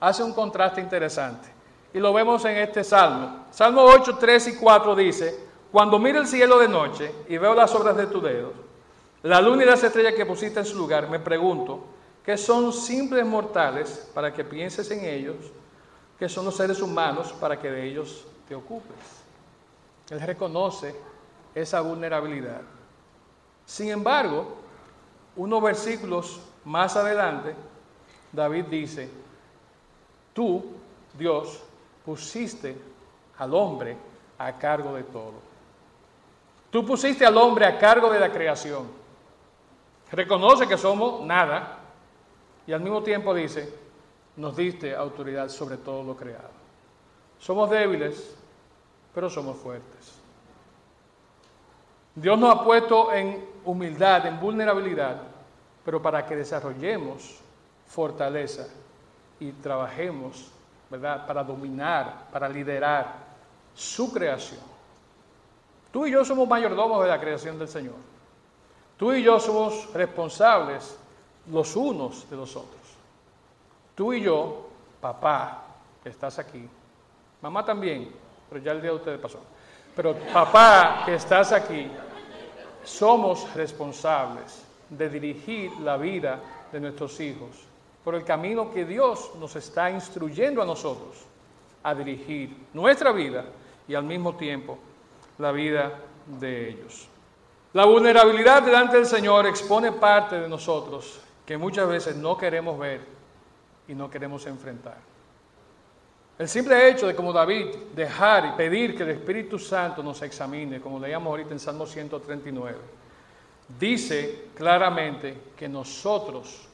hace 0.00 0.24
un 0.24 0.34
contraste 0.34 0.80
interesante. 0.80 1.46
Y 1.92 2.00
lo 2.00 2.12
vemos 2.12 2.44
en 2.46 2.56
este 2.56 2.82
salmo. 2.82 3.44
Salmo 3.52 3.84
8, 3.84 4.16
3 4.18 4.48
y 4.48 4.56
4 4.56 4.96
dice, 4.96 5.53
cuando 5.74 5.98
miro 5.98 6.20
el 6.20 6.28
cielo 6.28 6.60
de 6.60 6.68
noche 6.68 7.12
y 7.28 7.36
veo 7.36 7.52
las 7.52 7.74
obras 7.74 7.96
de 7.96 8.06
tu 8.06 8.20
dedo, 8.20 8.52
la 9.24 9.40
luna 9.40 9.64
y 9.64 9.66
las 9.66 9.82
estrellas 9.82 10.14
que 10.14 10.24
pusiste 10.24 10.60
en 10.60 10.66
su 10.66 10.76
lugar, 10.76 11.10
me 11.10 11.18
pregunto, 11.18 11.80
¿qué 12.24 12.38
son 12.38 12.72
simples 12.72 13.26
mortales 13.26 14.08
para 14.14 14.32
que 14.32 14.44
pienses 14.44 14.88
en 14.92 15.04
ellos? 15.04 15.34
¿Qué 16.16 16.28
son 16.28 16.44
los 16.44 16.56
seres 16.56 16.80
humanos 16.80 17.32
para 17.40 17.58
que 17.58 17.68
de 17.68 17.88
ellos 17.88 18.24
te 18.46 18.54
ocupes? 18.54 18.94
Él 20.10 20.20
reconoce 20.20 20.94
esa 21.56 21.80
vulnerabilidad. 21.80 22.62
Sin 23.66 23.90
embargo, 23.90 24.54
unos 25.34 25.60
versículos 25.60 26.40
más 26.64 26.94
adelante, 26.94 27.52
David 28.30 28.66
dice, 28.66 29.10
tú, 30.32 30.66
Dios, 31.18 31.64
pusiste 32.04 32.76
al 33.38 33.52
hombre 33.54 33.96
a 34.38 34.56
cargo 34.56 34.94
de 34.94 35.02
todo. 35.02 35.43
Tú 36.74 36.84
pusiste 36.84 37.24
al 37.24 37.36
hombre 37.36 37.66
a 37.66 37.78
cargo 37.78 38.10
de 38.10 38.18
la 38.18 38.32
creación. 38.32 38.88
Reconoce 40.10 40.66
que 40.66 40.76
somos 40.76 41.24
nada 41.24 41.78
y 42.66 42.72
al 42.72 42.80
mismo 42.80 43.00
tiempo 43.00 43.32
dice, 43.32 43.72
nos 44.34 44.56
diste 44.56 44.92
autoridad 44.92 45.48
sobre 45.50 45.76
todo 45.76 46.02
lo 46.02 46.16
creado. 46.16 46.50
Somos 47.38 47.70
débiles, 47.70 48.36
pero 49.14 49.30
somos 49.30 49.56
fuertes. 49.56 50.18
Dios 52.16 52.36
nos 52.36 52.56
ha 52.56 52.64
puesto 52.64 53.12
en 53.12 53.48
humildad, 53.64 54.26
en 54.26 54.40
vulnerabilidad, 54.40 55.22
pero 55.84 56.02
para 56.02 56.26
que 56.26 56.34
desarrollemos 56.34 57.38
fortaleza 57.86 58.66
y 59.38 59.52
trabajemos, 59.52 60.50
¿verdad?, 60.90 61.24
para 61.24 61.44
dominar, 61.44 62.26
para 62.32 62.48
liderar 62.48 63.14
su 63.74 64.12
creación. 64.12 64.73
Tú 65.94 66.06
y 66.06 66.10
yo 66.10 66.24
somos 66.24 66.48
mayordomos 66.48 67.04
de 67.04 67.08
la 67.08 67.20
creación 67.20 67.56
del 67.56 67.68
Señor. 67.68 67.94
Tú 68.96 69.12
y 69.12 69.22
yo 69.22 69.38
somos 69.38 69.92
responsables 69.94 70.98
los 71.52 71.76
unos 71.76 72.28
de 72.28 72.36
los 72.36 72.56
otros. 72.56 72.80
Tú 73.94 74.12
y 74.12 74.20
yo, 74.20 74.66
papá, 75.00 75.62
que 76.02 76.08
estás 76.08 76.40
aquí, 76.40 76.68
mamá 77.40 77.64
también, 77.64 78.10
pero 78.50 78.60
ya 78.60 78.72
el 78.72 78.82
día 78.82 78.90
de 78.90 78.96
ustedes 78.96 79.20
pasó. 79.20 79.38
Pero 79.94 80.16
papá, 80.32 81.04
que 81.06 81.14
estás 81.14 81.52
aquí, 81.52 81.88
somos 82.82 83.54
responsables 83.54 84.64
de 84.90 85.08
dirigir 85.08 85.70
la 85.78 85.96
vida 85.96 86.40
de 86.72 86.80
nuestros 86.80 87.20
hijos 87.20 87.50
por 88.02 88.16
el 88.16 88.24
camino 88.24 88.68
que 88.72 88.84
Dios 88.84 89.30
nos 89.38 89.54
está 89.54 89.92
instruyendo 89.92 90.60
a 90.60 90.66
nosotros 90.66 91.24
a 91.84 91.94
dirigir 91.94 92.66
nuestra 92.72 93.12
vida 93.12 93.44
y 93.86 93.94
al 93.94 94.02
mismo 94.02 94.34
tiempo 94.34 94.76
la 95.38 95.52
vida 95.52 95.92
de 96.38 96.68
ellos. 96.68 97.08
La 97.72 97.84
vulnerabilidad 97.86 98.62
delante 98.62 98.96
del 98.96 99.06
Señor 99.06 99.46
expone 99.46 99.92
parte 99.92 100.40
de 100.40 100.48
nosotros 100.48 101.20
que 101.44 101.58
muchas 101.58 101.88
veces 101.88 102.16
no 102.16 102.36
queremos 102.36 102.78
ver 102.78 103.00
y 103.88 103.94
no 103.94 104.08
queremos 104.08 104.46
enfrentar. 104.46 104.96
El 106.38 106.48
simple 106.48 106.88
hecho 106.88 107.06
de 107.06 107.14
como 107.14 107.32
David 107.32 107.66
dejar 107.94 108.46
y 108.46 108.50
pedir 108.52 108.96
que 108.96 109.04
el 109.04 109.10
Espíritu 109.10 109.58
Santo 109.58 110.02
nos 110.02 110.20
examine, 110.22 110.80
como 110.80 110.98
leíamos 110.98 111.30
ahorita 111.30 111.52
en 111.52 111.60
Salmo 111.60 111.86
139, 111.86 112.76
dice 113.78 114.46
claramente 114.54 115.38
que 115.56 115.68
nosotros 115.68 116.68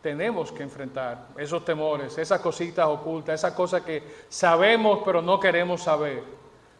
tenemos 0.00 0.52
que 0.52 0.62
enfrentar 0.62 1.28
esos 1.36 1.64
temores, 1.64 2.16
esas 2.18 2.40
cositas 2.40 2.86
ocultas, 2.86 3.34
esas 3.34 3.52
cosas 3.52 3.82
que 3.82 4.02
sabemos 4.28 5.00
pero 5.04 5.20
no 5.22 5.40
queremos 5.40 5.82
saber 5.82 6.22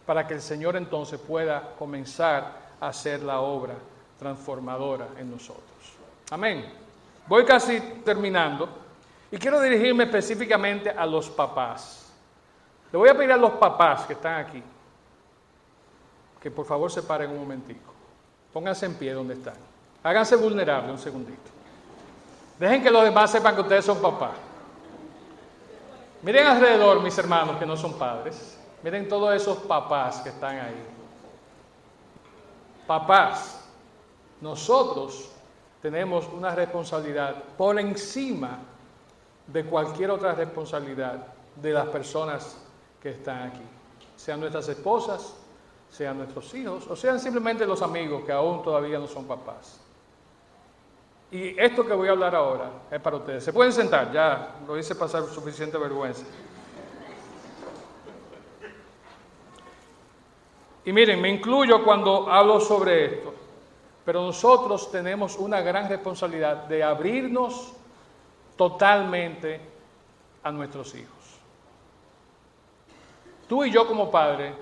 para 0.09 0.27
que 0.27 0.33
el 0.33 0.41
Señor 0.41 0.75
entonces 0.75 1.21
pueda 1.21 1.75
comenzar 1.79 2.51
a 2.81 2.89
hacer 2.89 3.23
la 3.23 3.41
obra 3.41 3.75
transformadora 4.19 5.09
en 5.19 5.31
nosotros. 5.31 5.67
Amén. 6.31 6.65
Voy 7.27 7.45
casi 7.45 7.79
terminando 8.07 8.71
y 9.31 9.37
quiero 9.37 9.61
dirigirme 9.61 10.05
específicamente 10.05 10.89
a 10.89 11.05
los 11.05 11.29
papás. 11.29 12.11
Le 12.91 12.97
voy 12.97 13.11
a 13.11 13.15
pedir 13.15 13.33
a 13.33 13.37
los 13.37 13.51
papás 13.51 14.07
que 14.07 14.15
están 14.15 14.47
aquí 14.47 14.63
que 16.41 16.51
por 16.51 16.65
favor 16.65 16.91
se 16.91 17.03
paren 17.03 17.31
un 17.31 17.41
momentico. 17.41 17.93
Pónganse 18.51 18.87
en 18.87 18.95
pie 18.95 19.13
donde 19.13 19.35
están. 19.35 19.57
Háganse 20.03 20.37
vulnerables 20.37 20.91
un 20.91 20.99
segundito. 20.99 21.51
Dejen 22.59 22.83
que 22.83 22.91
los 22.91 23.05
demás 23.05 23.31
sepan 23.31 23.55
que 23.55 23.61
ustedes 23.61 23.85
son 23.85 24.01
papás. 24.01 24.39
Miren 26.23 26.47
alrededor, 26.47 27.03
mis 27.03 27.19
hermanos 27.19 27.59
que 27.59 27.67
no 27.67 27.77
son 27.77 27.99
padres. 27.99 28.58
Miren 28.83 29.09
todos 29.09 29.35
esos 29.35 29.59
papás 29.59 30.21
que 30.21 30.29
están 30.29 30.57
ahí. 30.59 30.87
Papás, 32.87 33.69
nosotros 34.41 35.31
tenemos 35.83 36.29
una 36.33 36.55
responsabilidad 36.55 37.35
por 37.57 37.79
encima 37.79 38.59
de 39.47 39.65
cualquier 39.65 40.11
otra 40.11 40.33
responsabilidad 40.33 41.27
de 41.57 41.73
las 41.73 41.89
personas 41.89 42.57
que 43.03 43.11
están 43.11 43.49
aquí, 43.49 43.63
sean 44.17 44.41
nuestras 44.41 44.69
esposas, 44.69 45.35
sean 45.91 46.19
nuestros 46.19 46.53
hijos 46.55 46.87
o 46.87 46.97
sean 46.97 47.19
simplemente 47.19 47.67
los 47.67 47.81
amigos 47.83 48.25
que 48.25 48.33
aún 48.33 48.63
todavía 48.63 48.99
no 48.99 49.07
son 49.07 49.25
papás. 49.25 49.81
Y 51.31 51.59
esto 51.61 51.87
que 51.87 51.93
voy 51.93 52.09
a 52.09 52.13
hablar 52.13 52.35
ahora 52.35 52.71
es 52.91 53.01
para 53.01 53.17
ustedes. 53.17 53.45
Se 53.45 53.53
pueden 53.53 53.73
sentar, 53.73 54.13
ya 54.13 54.57
lo 54.67 54.79
hice 54.79 54.95
pasar 54.95 55.25
suficiente 55.25 55.77
vergüenza. 55.77 56.25
Y 60.89 60.93
miren, 60.95 61.21
me 61.21 61.29
incluyo 61.29 61.85
cuando 61.85 62.33
hablo 62.33 62.59
sobre 62.61 63.05
esto, 63.05 63.35
pero 64.07 64.23
nosotros 64.23 64.91
tenemos 64.91 65.37
una 65.37 65.61
gran 65.61 65.87
responsabilidad 65.87 66.65
de 66.65 66.83
abrirnos 66.83 67.75
totalmente 68.57 69.61
a 70.43 70.51
nuestros 70.51 70.95
hijos. 70.95 71.13
Tú 73.47 73.65
y 73.65 73.71
yo 73.71 73.87
como 73.87 74.11
padre 74.11 74.55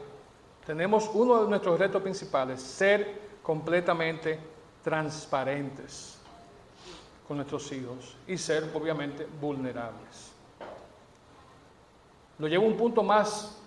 tenemos 0.67 1.09
uno 1.15 1.45
de 1.45 1.49
nuestros 1.49 1.79
retos 1.79 2.03
principales, 2.03 2.61
ser 2.61 3.39
completamente 3.41 4.41
transparentes 4.83 6.19
con 7.29 7.37
nuestros 7.37 7.71
hijos 7.71 8.17
y 8.27 8.37
ser 8.37 8.69
obviamente 8.75 9.29
vulnerables. 9.41 10.33
Lo 12.37 12.49
llevo 12.49 12.65
a 12.65 12.69
un 12.69 12.77
punto 12.77 13.05
más 13.05 13.63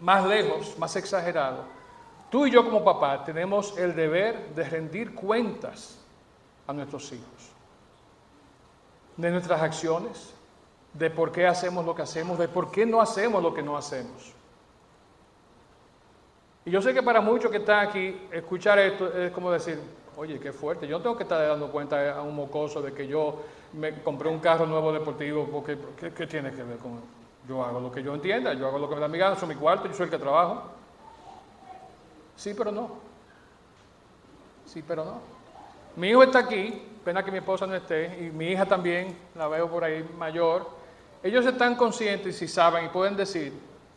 más 0.00 0.24
lejos, 0.26 0.78
más 0.78 0.94
exagerado, 0.96 1.64
tú 2.30 2.46
y 2.46 2.50
yo 2.50 2.64
como 2.64 2.84
papá 2.84 3.24
tenemos 3.24 3.76
el 3.78 3.94
deber 3.94 4.54
de 4.54 4.64
rendir 4.64 5.14
cuentas 5.14 5.98
a 6.66 6.72
nuestros 6.72 7.12
hijos, 7.12 7.50
de 9.16 9.30
nuestras 9.30 9.60
acciones, 9.62 10.34
de 10.92 11.10
por 11.10 11.32
qué 11.32 11.46
hacemos 11.46 11.84
lo 11.84 11.94
que 11.94 12.02
hacemos, 12.02 12.38
de 12.38 12.48
por 12.48 12.70
qué 12.70 12.86
no 12.86 13.00
hacemos 13.00 13.42
lo 13.42 13.52
que 13.54 13.62
no 13.62 13.76
hacemos. 13.76 14.32
Y 16.64 16.70
yo 16.70 16.82
sé 16.82 16.92
que 16.92 17.02
para 17.02 17.20
muchos 17.20 17.50
que 17.50 17.58
están 17.58 17.88
aquí, 17.88 18.28
escuchar 18.30 18.78
esto 18.78 19.12
es 19.12 19.32
como 19.32 19.50
decir, 19.50 19.80
oye, 20.16 20.38
qué 20.38 20.52
fuerte, 20.52 20.86
yo 20.86 20.98
no 20.98 21.02
tengo 21.02 21.16
que 21.16 21.22
estar 21.22 21.46
dando 21.46 21.70
cuenta 21.70 22.14
a 22.14 22.22
un 22.22 22.36
mocoso 22.36 22.82
de 22.82 22.92
que 22.92 23.06
yo 23.06 23.42
me 23.72 24.02
compré 24.02 24.28
un 24.28 24.38
carro 24.38 24.66
nuevo 24.66 24.92
deportivo, 24.92 25.48
porque 25.50 25.78
¿qué, 25.98 26.12
qué 26.12 26.26
tiene 26.26 26.50
que 26.50 26.62
ver 26.62 26.78
con 26.78 27.00
yo 27.48 27.64
hago 27.64 27.80
lo 27.80 27.90
que 27.90 28.02
yo 28.02 28.14
entienda, 28.14 28.52
yo 28.52 28.66
hago 28.68 28.78
lo 28.78 28.88
que 28.88 28.94
me 28.94 29.00
da 29.00 29.08
mi 29.08 29.16
gana, 29.16 29.34
soy 29.34 29.48
mi 29.48 29.54
cuarto, 29.54 29.88
yo 29.88 29.94
soy 29.94 30.04
el 30.04 30.10
que 30.10 30.18
trabajo. 30.18 30.64
Sí, 32.36 32.52
pero 32.52 32.70
no. 32.70 32.90
Sí, 34.66 34.84
pero 34.86 35.04
no. 35.04 35.18
Mi 35.96 36.10
hijo 36.10 36.22
está 36.22 36.40
aquí, 36.40 36.82
pena 37.02 37.24
que 37.24 37.32
mi 37.32 37.38
esposa 37.38 37.66
no 37.66 37.74
esté, 37.74 38.26
y 38.26 38.30
mi 38.30 38.48
hija 38.48 38.66
también, 38.66 39.16
la 39.34 39.48
veo 39.48 39.68
por 39.68 39.82
ahí 39.82 40.06
mayor. 40.18 40.68
Ellos 41.22 41.46
están 41.46 41.74
conscientes 41.74 42.40
y 42.42 42.46
saben 42.46 42.84
y 42.84 42.88
pueden 42.90 43.16
decir 43.16 43.52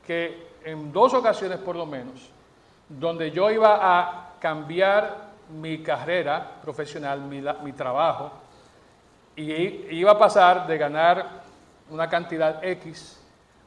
que 0.07 0.51
en 0.63 0.93
dos 0.93 1.13
ocasiones 1.13 1.59
por 1.59 1.75
lo 1.75 1.85
menos, 1.85 2.29
donde 2.87 3.31
yo 3.31 3.51
iba 3.51 3.79
a 3.81 4.29
cambiar 4.39 5.31
mi 5.49 5.83
carrera 5.83 6.59
profesional, 6.61 7.19
mi, 7.19 7.43
mi 7.63 7.73
trabajo, 7.73 8.31
y 9.35 9.51
iba 9.93 10.11
a 10.11 10.17
pasar 10.17 10.67
de 10.67 10.77
ganar 10.77 11.41
una 11.89 12.09
cantidad 12.09 12.63
X 12.63 13.20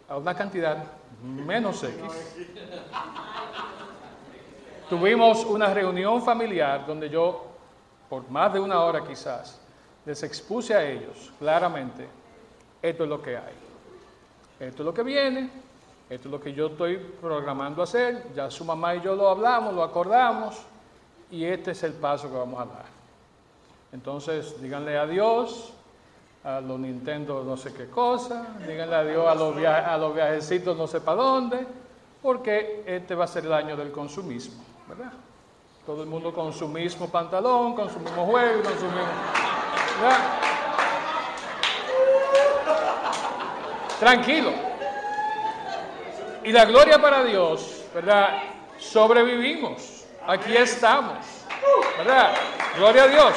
a 0.08 0.16
una 0.16 0.34
cantidad 0.34 0.84
menos 1.22 1.82
X. 1.82 2.02
tuvimos 4.88 5.44
una 5.44 5.72
reunión 5.72 6.22
familiar 6.22 6.86
donde 6.86 7.08
yo, 7.08 7.46
por 8.08 8.28
más 8.30 8.52
de 8.52 8.60
una 8.60 8.80
hora 8.80 9.04
quizás, 9.04 9.60
les 10.04 10.22
expuse 10.22 10.74
a 10.74 10.84
ellos 10.84 11.32
claramente, 11.38 12.06
esto 12.82 13.04
es 13.04 13.08
lo 13.08 13.22
que 13.22 13.36
hay, 13.36 13.54
esto 14.60 14.82
es 14.82 14.86
lo 14.86 14.92
que 14.92 15.02
viene, 15.02 15.50
esto 16.10 16.28
es 16.28 16.32
lo 16.32 16.40
que 16.40 16.52
yo 16.52 16.66
estoy 16.66 16.98
programando 16.98 17.82
hacer, 17.82 18.26
ya 18.34 18.50
su 18.50 18.64
mamá 18.64 18.94
y 18.94 19.00
yo 19.00 19.14
lo 19.14 19.30
hablamos, 19.30 19.72
lo 19.72 19.82
acordamos, 19.82 20.60
y 21.30 21.44
este 21.44 21.70
es 21.70 21.82
el 21.82 21.94
paso 21.94 22.30
que 22.30 22.36
vamos 22.36 22.60
a 22.60 22.66
dar. 22.66 22.84
Entonces, 23.92 24.60
díganle 24.60 24.98
adiós 24.98 25.72
a 26.44 26.60
los 26.60 26.78
Nintendo 26.78 27.42
no 27.42 27.56
sé 27.56 27.72
qué 27.72 27.88
cosa, 27.88 28.48
díganle 28.66 28.94
adiós 28.94 29.26
a 29.26 29.34
los, 29.34 29.56
a 29.64 29.96
los 29.96 30.14
viajecitos 30.14 30.76
no 30.76 30.86
sé 30.86 31.00
para 31.00 31.22
dónde, 31.22 31.66
porque 32.22 32.84
este 32.86 33.14
va 33.14 33.24
a 33.24 33.28
ser 33.28 33.46
el 33.46 33.52
año 33.52 33.76
del 33.76 33.90
consumismo, 33.90 34.62
¿verdad? 34.86 35.12
Todo 35.86 36.02
el 36.02 36.08
mundo 36.08 36.32
con 36.32 36.52
su 36.52 36.68
mismo 36.68 37.08
pantalón, 37.08 37.74
con 37.74 37.90
su 37.90 37.98
mismo 37.98 38.26
juego, 38.26 38.62
con 38.62 38.72
su 38.72 38.84
mismo... 38.84 39.08
Tranquilo. 44.00 44.50
Y 46.42 46.52
la 46.52 46.64
gloria 46.64 47.00
para 47.00 47.24
Dios, 47.24 47.84
¿verdad? 47.94 48.42
Sobrevivimos. 48.78 50.04
Aquí 50.26 50.56
estamos. 50.56 51.18
¿Verdad? 51.98 52.34
Gloria 52.76 53.04
a 53.04 53.08
Dios. 53.08 53.34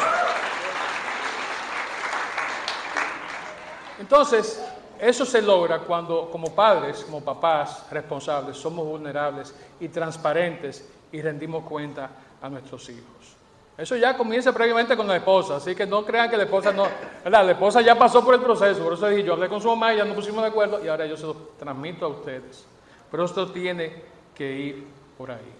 Entonces, 3.99 4.63
eso 4.99 5.25
se 5.25 5.41
logra 5.41 5.79
cuando 5.79 6.29
como 6.29 6.53
padres, 6.53 7.03
como 7.03 7.21
papás 7.21 7.85
responsables, 7.91 8.57
somos 8.57 8.85
vulnerables 8.85 9.53
y 9.79 9.89
transparentes 9.89 10.87
y 11.11 11.21
rendimos 11.21 11.63
cuenta 11.63 12.09
a 12.41 12.49
nuestros 12.49 12.89
hijos. 12.89 13.37
Eso 13.77 13.95
ya 13.95 14.17
comienza 14.17 14.51
previamente 14.51 14.97
con 14.97 15.07
la 15.07 15.17
esposa, 15.17 15.57
así 15.57 15.75
que 15.75 15.85
no 15.85 16.03
crean 16.03 16.31
que 16.31 16.37
la 16.37 16.43
esposa 16.43 16.71
no, 16.71 16.87
la 17.25 17.51
esposa 17.51 17.81
ya 17.81 17.95
pasó 17.95 18.25
por 18.25 18.33
el 18.33 18.41
proceso, 18.41 18.83
por 18.83 18.93
eso 18.93 19.07
dije, 19.07 19.23
yo 19.23 19.33
hablé 19.33 19.47
con 19.47 19.61
su 19.61 19.67
mamá 19.67 19.93
y 19.93 19.97
ya 19.97 20.05
nos 20.05 20.15
pusimos 20.15 20.41
de 20.41 20.47
acuerdo 20.47 20.83
y 20.83 20.87
ahora 20.87 21.05
yo 21.05 21.15
se 21.15 21.27
lo 21.27 21.35
transmito 21.59 22.05
a 22.05 22.09
ustedes. 22.09 22.65
Pero 23.11 23.25
esto 23.25 23.51
tiene 23.51 24.01
que 24.33 24.51
ir 24.51 24.87
por 25.15 25.29
ahí. 25.29 25.53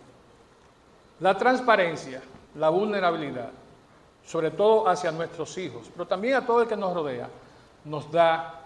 La 1.20 1.38
transparencia, 1.38 2.22
la 2.56 2.70
vulnerabilidad, 2.70 3.52
sobre 4.26 4.50
todo 4.50 4.90
hacia 4.90 5.12
nuestros 5.12 5.56
hijos, 5.60 5.88
pero 5.94 6.08
también 6.08 6.36
a 6.36 6.46
todo 6.46 6.64
el 6.64 6.68
que 6.68 6.76
nos 6.76 6.96
rodea, 6.96 7.30
nos 7.88 8.12
da 8.12 8.58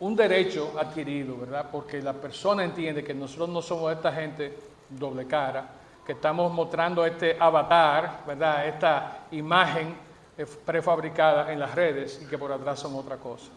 un 0.00 0.14
derecho 0.14 0.74
adquirido, 0.78 1.38
¿verdad? 1.38 1.66
Porque 1.70 2.00
la 2.00 2.12
persona 2.12 2.64
entiende 2.64 3.02
que 3.02 3.14
nosotros 3.14 3.48
no 3.48 3.62
somos 3.62 3.92
esta 3.92 4.12
gente 4.12 4.56
doble 4.88 5.26
cara, 5.26 5.68
que 6.06 6.12
estamos 6.12 6.52
mostrando 6.52 7.04
este 7.04 7.36
avatar, 7.38 8.22
¿verdad? 8.26 8.66
Esta 8.66 9.26
imagen 9.32 9.94
eh, 10.36 10.46
prefabricada 10.64 11.52
en 11.52 11.58
las 11.58 11.74
redes 11.74 12.20
y 12.22 12.26
que 12.26 12.38
por 12.38 12.52
atrás 12.52 12.80
somos 12.80 13.04
otra 13.04 13.16
cosa. 13.16 13.50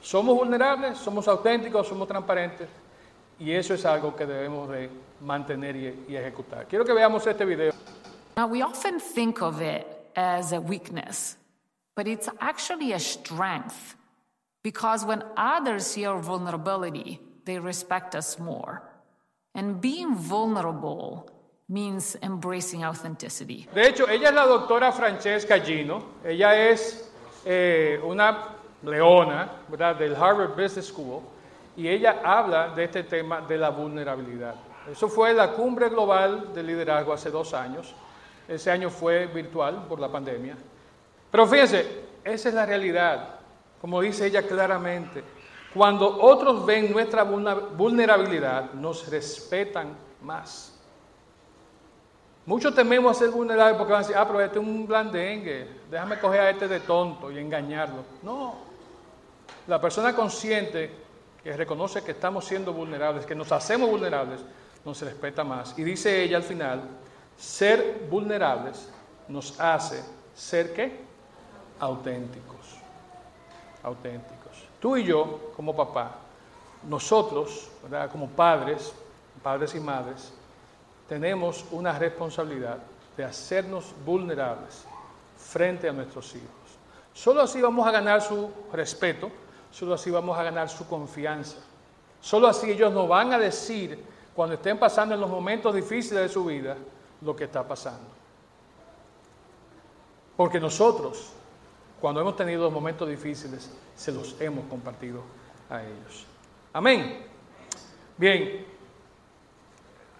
Somos 0.00 0.36
vulnerables, 0.36 0.98
somos 0.98 1.28
auténticos, 1.28 1.86
somos 1.86 2.08
transparentes 2.08 2.68
y 3.38 3.52
eso 3.52 3.74
es 3.74 3.84
algo 3.84 4.16
que 4.16 4.24
debemos 4.24 4.68
de 4.70 4.88
mantener 5.20 5.76
y, 5.76 6.04
y 6.08 6.16
ejecutar. 6.16 6.66
Quiero 6.66 6.84
que 6.84 6.92
veamos 6.92 7.26
este 7.26 7.44
video. 7.44 7.72
Now 8.36 8.46
we 8.46 8.62
often 8.62 9.00
think 9.00 9.42
of 9.42 9.60
it 9.60 9.86
as 10.14 10.52
a 10.52 10.60
weakness. 10.60 11.36
But 11.96 12.06
it's 12.06 12.28
actually 12.40 12.92
a 12.92 12.98
strength 13.00 13.96
because 14.62 15.04
when 15.04 15.24
others 15.36 15.86
see 15.86 16.04
our 16.04 16.20
vulnerability, 16.20 17.18
they 17.44 17.58
respect 17.58 18.14
us 18.14 18.38
more. 18.38 18.82
And 19.54 19.80
being 19.80 20.14
vulnerable 20.14 21.30
means 21.68 22.16
embracing 22.22 22.84
authenticity. 22.84 23.66
De 23.74 23.88
hecho, 23.88 24.06
ella 24.06 24.28
es 24.28 24.34
la 24.34 24.46
doctora 24.46 24.92
Francesca 24.92 25.58
Gino. 25.58 26.04
Ella 26.24 26.70
es 26.70 27.10
eh, 27.44 27.98
una 28.04 28.56
leona 28.82 29.50
¿verdad? 29.68 29.96
del 29.96 30.14
Harvard 30.14 30.54
Business 30.54 30.88
School 30.88 31.22
y 31.76 31.88
ella 31.88 32.20
habla 32.22 32.68
de 32.68 32.84
este 32.84 33.04
tema 33.04 33.40
de 33.40 33.56
la 33.56 33.70
vulnerabilidad. 33.70 34.54
Eso 34.90 35.08
fue 35.08 35.32
la 35.32 35.52
cumbre 35.52 35.88
global 35.88 36.52
de 36.54 36.62
liderazgo 36.62 37.12
hace 37.12 37.30
dos 37.30 37.54
años. 37.54 37.94
Ese 38.46 38.70
año 38.70 38.90
fue 38.90 39.26
virtual 39.26 39.86
por 39.88 39.98
la 39.98 40.08
pandemia. 40.08 40.56
Pero 41.36 41.46
fíjense, 41.46 41.86
esa 42.24 42.48
es 42.48 42.54
la 42.54 42.64
realidad, 42.64 43.40
como 43.78 44.00
dice 44.00 44.24
ella 44.24 44.40
claramente. 44.40 45.22
Cuando 45.74 46.22
otros 46.22 46.64
ven 46.64 46.90
nuestra 46.90 47.24
vulnerabilidad, 47.24 48.72
nos 48.72 49.06
respetan 49.10 49.94
más. 50.22 50.80
Muchos 52.46 52.74
tememos 52.74 53.18
ser 53.18 53.28
vulnerables 53.28 53.76
porque 53.76 53.92
van 53.92 54.00
a 54.02 54.06
decir, 54.06 54.16
ah, 54.16 54.26
pero 54.26 54.40
este 54.40 54.58
es 54.58 54.64
un 54.64 54.86
blandengue, 54.86 55.68
déjame 55.90 56.18
coger 56.18 56.40
a 56.40 56.48
este 56.48 56.68
de 56.68 56.80
tonto 56.80 57.30
y 57.30 57.38
engañarlo. 57.38 58.02
No, 58.22 58.54
la 59.66 59.78
persona 59.78 60.16
consciente 60.16 60.90
que 61.44 61.54
reconoce 61.54 62.02
que 62.02 62.12
estamos 62.12 62.46
siendo 62.46 62.72
vulnerables, 62.72 63.26
que 63.26 63.34
nos 63.34 63.52
hacemos 63.52 63.90
vulnerables, 63.90 64.40
nos 64.86 65.02
respeta 65.02 65.44
más. 65.44 65.78
Y 65.78 65.84
dice 65.84 66.22
ella 66.22 66.38
al 66.38 66.44
final, 66.44 66.80
ser 67.36 68.06
vulnerables 68.08 68.90
nos 69.28 69.60
hace 69.60 70.02
ser 70.34 70.72
qué? 70.72 71.05
Auténticos, 71.80 72.76
auténticos. 73.82 74.36
Tú 74.80 74.96
y 74.96 75.04
yo, 75.04 75.52
como 75.56 75.74
papá, 75.74 76.16
nosotros, 76.88 77.68
como 78.12 78.28
padres, 78.28 78.92
padres 79.42 79.74
y 79.74 79.80
madres, 79.80 80.32
tenemos 81.08 81.64
una 81.70 81.98
responsabilidad 81.98 82.78
de 83.16 83.24
hacernos 83.24 83.94
vulnerables 84.04 84.84
frente 85.36 85.88
a 85.88 85.92
nuestros 85.92 86.34
hijos. 86.34 86.48
Solo 87.14 87.42
así 87.42 87.60
vamos 87.60 87.86
a 87.86 87.90
ganar 87.90 88.20
su 88.20 88.50
respeto, 88.72 89.30
solo 89.70 89.94
así 89.94 90.10
vamos 90.10 90.36
a 90.38 90.42
ganar 90.42 90.68
su 90.68 90.86
confianza. 90.86 91.56
Solo 92.20 92.48
así 92.48 92.70
ellos 92.70 92.92
nos 92.92 93.08
van 93.08 93.32
a 93.32 93.38
decir 93.38 94.02
cuando 94.34 94.54
estén 94.54 94.78
pasando 94.78 95.14
en 95.14 95.20
los 95.20 95.30
momentos 95.30 95.74
difíciles 95.74 96.22
de 96.24 96.28
su 96.28 96.44
vida 96.44 96.76
lo 97.22 97.34
que 97.34 97.44
está 97.44 97.66
pasando. 97.66 98.08
Porque 100.36 100.60
nosotros 100.60 101.32
cuando 102.00 102.20
hemos 102.20 102.36
tenido 102.36 102.70
momentos 102.70 103.08
difíciles, 103.08 103.70
se 103.94 104.12
los 104.12 104.40
hemos 104.40 104.66
compartido 104.66 105.22
a 105.70 105.82
ellos. 105.82 106.26
Amén. 106.72 107.24
Bien, 108.16 108.66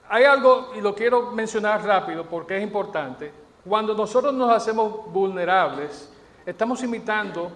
hay 0.09 0.25
algo, 0.25 0.73
y 0.77 0.81
lo 0.81 0.95
quiero 0.95 1.33
mencionar 1.33 1.85
rápido 1.85 2.25
porque 2.25 2.57
es 2.57 2.63
importante, 2.63 3.33
cuando 3.65 3.95
nosotros 3.95 4.33
nos 4.33 4.51
hacemos 4.51 5.11
vulnerables, 5.13 6.11
estamos 6.45 6.83
imitando 6.83 7.51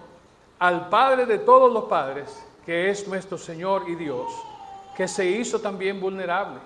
al 0.59 0.89
Padre 0.89 1.25
de 1.25 1.39
todos 1.39 1.71
los 1.71 1.85
padres, 1.85 2.45
que 2.65 2.89
es 2.89 3.07
nuestro 3.07 3.37
Señor 3.37 3.85
y 3.87 3.95
Dios, 3.95 4.31
que 4.95 5.07
se 5.07 5.25
hizo 5.25 5.59
también 5.59 5.99
vulnerable. 5.99 6.59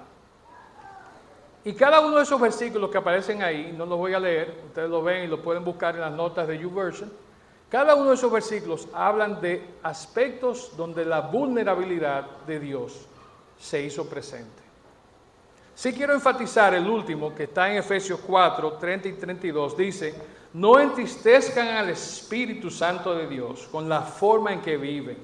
Y 1.63 1.73
cada 1.73 1.99
uno 1.99 2.17
de 2.17 2.23
esos 2.23 2.39
versículos 2.39 2.89
que 2.89 2.97
aparecen 2.97 3.41
ahí, 3.41 3.73
no 3.77 3.85
los 3.85 3.97
voy 3.97 4.13
a 4.13 4.19
leer, 4.19 4.63
ustedes 4.67 4.89
lo 4.89 5.01
ven 5.01 5.23
y 5.23 5.27
lo 5.27 5.41
pueden 5.41 5.63
buscar 5.63 5.95
en 5.95 6.01
las 6.01 6.11
notas 6.11 6.47
de 6.47 6.59
YouVersion, 6.59 7.11
cada 7.75 7.93
uno 7.93 8.11
de 8.11 8.15
esos 8.15 8.31
versículos 8.31 8.88
hablan 8.93 9.41
de 9.41 9.61
aspectos 9.83 10.71
donde 10.77 11.03
la 11.03 11.19
vulnerabilidad 11.19 12.23
de 12.47 12.57
Dios 12.57 13.05
se 13.59 13.83
hizo 13.83 14.07
presente. 14.07 14.63
Sí 15.75 15.91
quiero 15.91 16.13
enfatizar 16.13 16.73
el 16.73 16.88
último 16.88 17.35
que 17.35 17.43
está 17.43 17.69
en 17.69 17.75
Efesios 17.79 18.21
4, 18.25 18.77
30 18.79 19.07
y 19.09 19.11
32. 19.15 19.75
Dice, 19.75 20.15
no 20.53 20.79
entristezcan 20.79 21.67
al 21.67 21.89
Espíritu 21.89 22.71
Santo 22.71 23.13
de 23.13 23.27
Dios 23.27 23.67
con 23.69 23.89
la 23.89 24.03
forma 24.03 24.53
en 24.53 24.61
que 24.61 24.77
viven. 24.77 25.17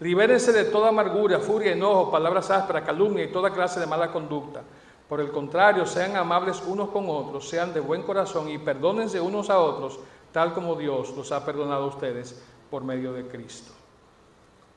Libérense 0.00 0.52
de 0.52 0.64
toda 0.64 0.90
amargura, 0.90 1.38
furia, 1.38 1.72
enojo, 1.72 2.10
palabras 2.10 2.50
ásperas, 2.50 2.84
calumnia 2.84 3.24
y 3.24 3.32
toda 3.32 3.48
clase 3.48 3.80
de 3.80 3.86
mala 3.86 4.12
conducta. 4.12 4.60
Por 5.08 5.22
el 5.22 5.30
contrario, 5.30 5.86
sean 5.86 6.16
amables 6.16 6.62
unos 6.66 6.90
con 6.90 7.06
otros, 7.08 7.48
sean 7.48 7.72
de 7.72 7.80
buen 7.80 8.02
corazón 8.02 8.50
y 8.50 8.58
perdónense 8.58 9.22
unos 9.22 9.48
a 9.48 9.58
otros 9.58 10.00
tal 10.34 10.52
como 10.52 10.74
Dios 10.74 11.14
los 11.16 11.30
ha 11.30 11.44
perdonado 11.44 11.84
a 11.84 11.86
ustedes 11.86 12.42
por 12.68 12.82
medio 12.82 13.12
de 13.12 13.28
Cristo. 13.28 13.70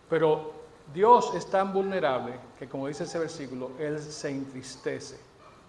Pero 0.07 0.51
Dios 0.93 1.33
es 1.33 1.49
tan 1.49 1.73
vulnerable 1.73 2.39
que, 2.59 2.69
como 2.69 2.87
dice 2.87 3.05
ese 3.05 3.17
versículo, 3.17 3.71
Él 3.79 3.99
se 3.99 4.29
entristece. 4.29 5.19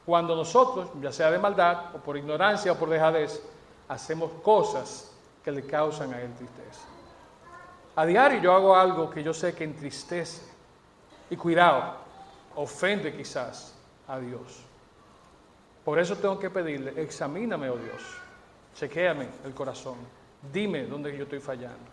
Cuando 0.05 0.37
nosotros, 0.37 0.91
ya 1.01 1.11
sea 1.11 1.31
de 1.31 1.39
maldad 1.39 1.97
o 1.97 2.01
por 2.01 2.19
ignorancia 2.19 2.73
o 2.73 2.75
por 2.75 2.91
dejadez, 2.91 3.43
hacemos 3.89 4.31
cosas 4.43 5.11
que 5.43 5.51
le 5.51 5.65
causan 5.65 6.13
a 6.13 6.21
Él 6.21 6.35
tristeza. 6.35 6.87
A 7.97 8.05
diario 8.05 8.43
yo 8.43 8.53
hago 8.53 8.77
algo 8.77 9.09
que 9.09 9.23
yo 9.23 9.33
sé 9.33 9.55
que 9.55 9.65
entristece. 9.65 10.43
Y 11.31 11.37
cuidado, 11.37 11.95
ofende 12.57 13.17
quizás 13.17 13.75
a 14.07 14.19
Dios. 14.19 14.61
Por 15.83 15.99
eso 15.99 16.15
tengo 16.17 16.39
que 16.39 16.51
pedirle, 16.51 16.93
examíname, 17.03 17.71
oh 17.71 17.77
Dios 17.77 18.28
Chequéame 18.79 19.27
el 19.45 19.53
corazón. 19.55 19.97
Dime 20.53 20.87
dónde 20.87 21.17
yo 21.17 21.25
estoy 21.25 21.41
fallando. 21.41 21.91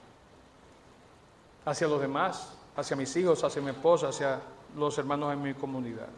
Hacia 1.66 1.88
los 1.88 2.00
demás, 2.00 2.56
hacia 2.76 2.96
mis 2.96 3.16
hijos, 3.16 3.44
hacia 3.44 3.60
mi 3.60 3.72
esposa, 3.72 4.10
hacia 4.10 4.40
los 4.78 4.96
hermanos 5.00 5.34
en 5.34 5.42
mi 5.42 5.56
comunidad. 5.56 6.10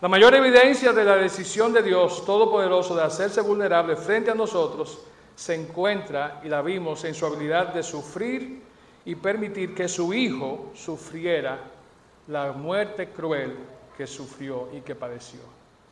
La 0.00 0.06
mayor 0.06 0.32
evidencia 0.34 0.92
de 0.92 1.04
la 1.04 1.16
decisión 1.16 1.72
de 1.72 1.82
Dios 1.82 2.24
Todopoderoso 2.24 2.94
de 2.94 3.02
hacerse 3.02 3.40
vulnerable 3.40 3.96
frente 3.96 4.30
a 4.30 4.34
nosotros 4.34 5.00
se 5.34 5.56
encuentra, 5.56 6.40
y 6.44 6.48
la 6.48 6.62
vimos, 6.62 7.02
en 7.02 7.14
su 7.14 7.26
habilidad 7.26 7.74
de 7.74 7.82
sufrir 7.82 8.62
y 9.04 9.16
permitir 9.16 9.74
que 9.74 9.88
su 9.88 10.14
Hijo 10.14 10.70
sufriera 10.76 11.58
la 12.28 12.52
muerte 12.52 13.08
cruel 13.08 13.56
que 13.96 14.06
sufrió 14.06 14.68
y 14.72 14.82
que 14.82 14.94
padeció. 14.94 15.40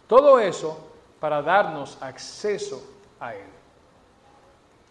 Todo 0.07 0.39
eso 0.39 0.79
para 1.19 1.43
darnos 1.43 1.99
acceso 2.01 2.81
a 3.19 3.35
Él. 3.35 3.62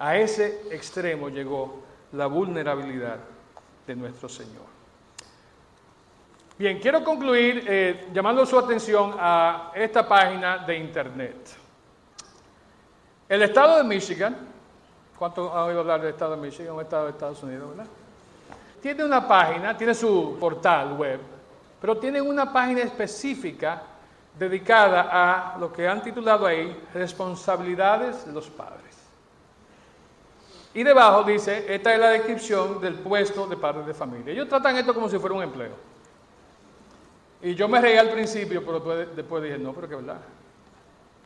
A 0.01 0.17
ese 0.17 0.63
extremo 0.71 1.29
llegó 1.29 1.83
la 2.13 2.25
vulnerabilidad 2.25 3.17
de 3.85 3.95
nuestro 3.95 4.27
Señor. 4.27 4.65
Bien, 6.57 6.79
quiero 6.79 7.03
concluir 7.03 7.63
eh, 7.67 8.07
llamando 8.11 8.43
su 8.47 8.57
atención 8.57 9.13
a 9.19 9.71
esta 9.75 10.07
página 10.07 10.57
de 10.57 10.75
internet. 10.75 11.35
El 13.29 13.43
estado 13.43 13.77
de 13.77 13.83
Michigan, 13.83 14.35
¿cuánto 15.19 15.55
han 15.55 15.65
oído 15.65 15.81
hablar 15.81 16.01
del 16.01 16.09
estado 16.09 16.35
de 16.35 16.41
Michigan, 16.41 16.73
un 16.73 16.81
estado 16.81 17.05
de 17.05 17.11
Estados 17.11 17.43
Unidos, 17.43 17.69
verdad? 17.69 17.91
Tiene 18.81 19.05
una 19.05 19.27
página, 19.27 19.77
tiene 19.77 19.93
su 19.93 20.35
portal 20.39 20.93
web, 20.93 21.19
pero 21.79 21.95
tiene 21.99 22.19
una 22.19 22.51
página 22.51 22.81
específica 22.81 23.83
dedicada 24.37 25.09
a 25.11 25.59
lo 25.59 25.71
que 25.71 25.87
han 25.87 26.01
titulado 26.01 26.47
ahí 26.47 26.75
responsabilidades 26.91 28.25
de 28.25 28.31
los 28.31 28.49
padres. 28.49 28.90
Y 30.73 30.83
debajo 30.83 31.23
dice, 31.23 31.65
esta 31.67 31.93
es 31.93 31.99
la 31.99 32.09
descripción 32.09 32.79
del 32.79 32.95
puesto 32.95 33.45
de 33.45 33.57
padres 33.57 33.85
de 33.85 33.93
familia. 33.93 34.33
Ellos 34.33 34.47
tratan 34.47 34.77
esto 34.77 34.93
como 34.93 35.09
si 35.09 35.17
fuera 35.17 35.35
un 35.35 35.43
empleo. 35.43 35.73
Y 37.41 37.55
yo 37.55 37.67
me 37.67 37.81
reí 37.81 37.97
al 37.97 38.09
principio, 38.09 38.63
pero 38.63 38.79
después, 39.05 39.43
dije, 39.43 39.57
no, 39.57 39.73
pero 39.73 39.89
que 39.89 39.95
verdad. 39.95 40.21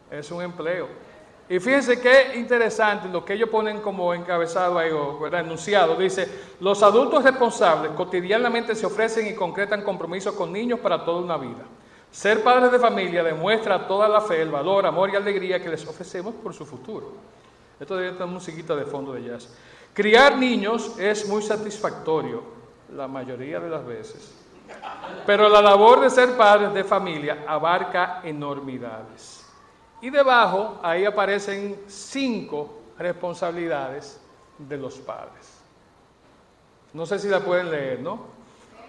Es 0.09 0.31
un 0.31 0.41
empleo. 0.41 0.87
Y 1.47 1.59
fíjense 1.59 2.01
qué 2.01 2.31
interesante 2.35 3.07
lo 3.07 3.23
que 3.23 3.33
ellos 3.33 3.49
ponen 3.49 3.81
como 3.81 4.13
encabezado 4.15 4.79
ahí, 4.79 4.89
o 4.91 5.19
¿verdad? 5.19 5.41
enunciado. 5.41 5.95
Dice, 5.95 6.27
los 6.59 6.81
adultos 6.81 7.23
responsables 7.23 7.91
cotidianamente 7.91 8.73
se 8.73 8.87
ofrecen 8.87 9.27
y 9.27 9.35
concretan 9.35 9.83
compromisos 9.83 10.33
con 10.33 10.51
niños 10.51 10.79
para 10.79 11.05
toda 11.05 11.21
una 11.21 11.37
vida. 11.37 11.63
Ser 12.09 12.41
padres 12.41 12.71
de 12.71 12.79
familia 12.79 13.23
demuestra 13.23 13.87
toda 13.87 14.07
la 14.07 14.21
fe, 14.21 14.41
el 14.41 14.49
valor, 14.49 14.87
amor 14.87 15.11
y 15.11 15.17
alegría 15.17 15.61
que 15.61 15.69
les 15.69 15.85
ofrecemos 15.85 16.33
por 16.33 16.53
su 16.53 16.65
futuro. 16.65 17.11
Esto 17.79 17.95
debe 17.95 18.11
estar 18.11 18.27
musiquita 18.27 18.75
de 18.75 18.85
fondo 18.85 19.13
de 19.13 19.23
jazz. 19.23 19.49
Criar 19.93 20.37
niños 20.37 20.97
es 20.99 21.27
muy 21.27 21.41
satisfactorio, 21.41 22.43
la 22.93 23.07
mayoría 23.07 23.59
de 23.59 23.69
las 23.69 23.85
veces. 23.85 24.33
Pero 25.25 25.49
la 25.49 25.61
labor 25.61 26.01
de 26.01 26.09
ser 26.09 26.35
padres 26.35 26.73
de 26.73 26.83
familia 26.83 27.43
abarca 27.47 28.21
enormidades. 28.23 29.45
Y 30.01 30.09
debajo, 30.09 30.79
ahí 30.83 31.05
aparecen 31.05 31.81
cinco 31.87 32.81
responsabilidades 32.97 34.19
de 34.57 34.77
los 34.77 34.95
padres. 34.95 35.61
No 36.93 37.05
sé 37.05 37.19
si 37.19 37.27
la 37.27 37.39
pueden 37.39 37.71
leer, 37.71 37.99
¿no? 37.99 38.19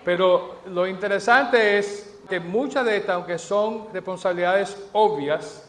Pero 0.05 0.57
lo 0.67 0.87
interesante 0.87 1.79
es 1.79 2.21
que 2.29 2.39
muchas 2.39 2.85
de 2.85 2.99
estas, 2.99 3.17
aunque 3.17 3.39
son 3.39 3.93
responsabilidades 3.93 4.89
obvias, 4.93 5.66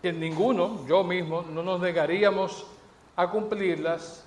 que 0.00 0.12
ninguno, 0.12 0.86
yo 0.86 1.02
mismo, 1.02 1.42
no 1.42 1.62
nos 1.62 1.80
negaríamos 1.80 2.66
a 3.16 3.28
cumplirlas, 3.28 4.24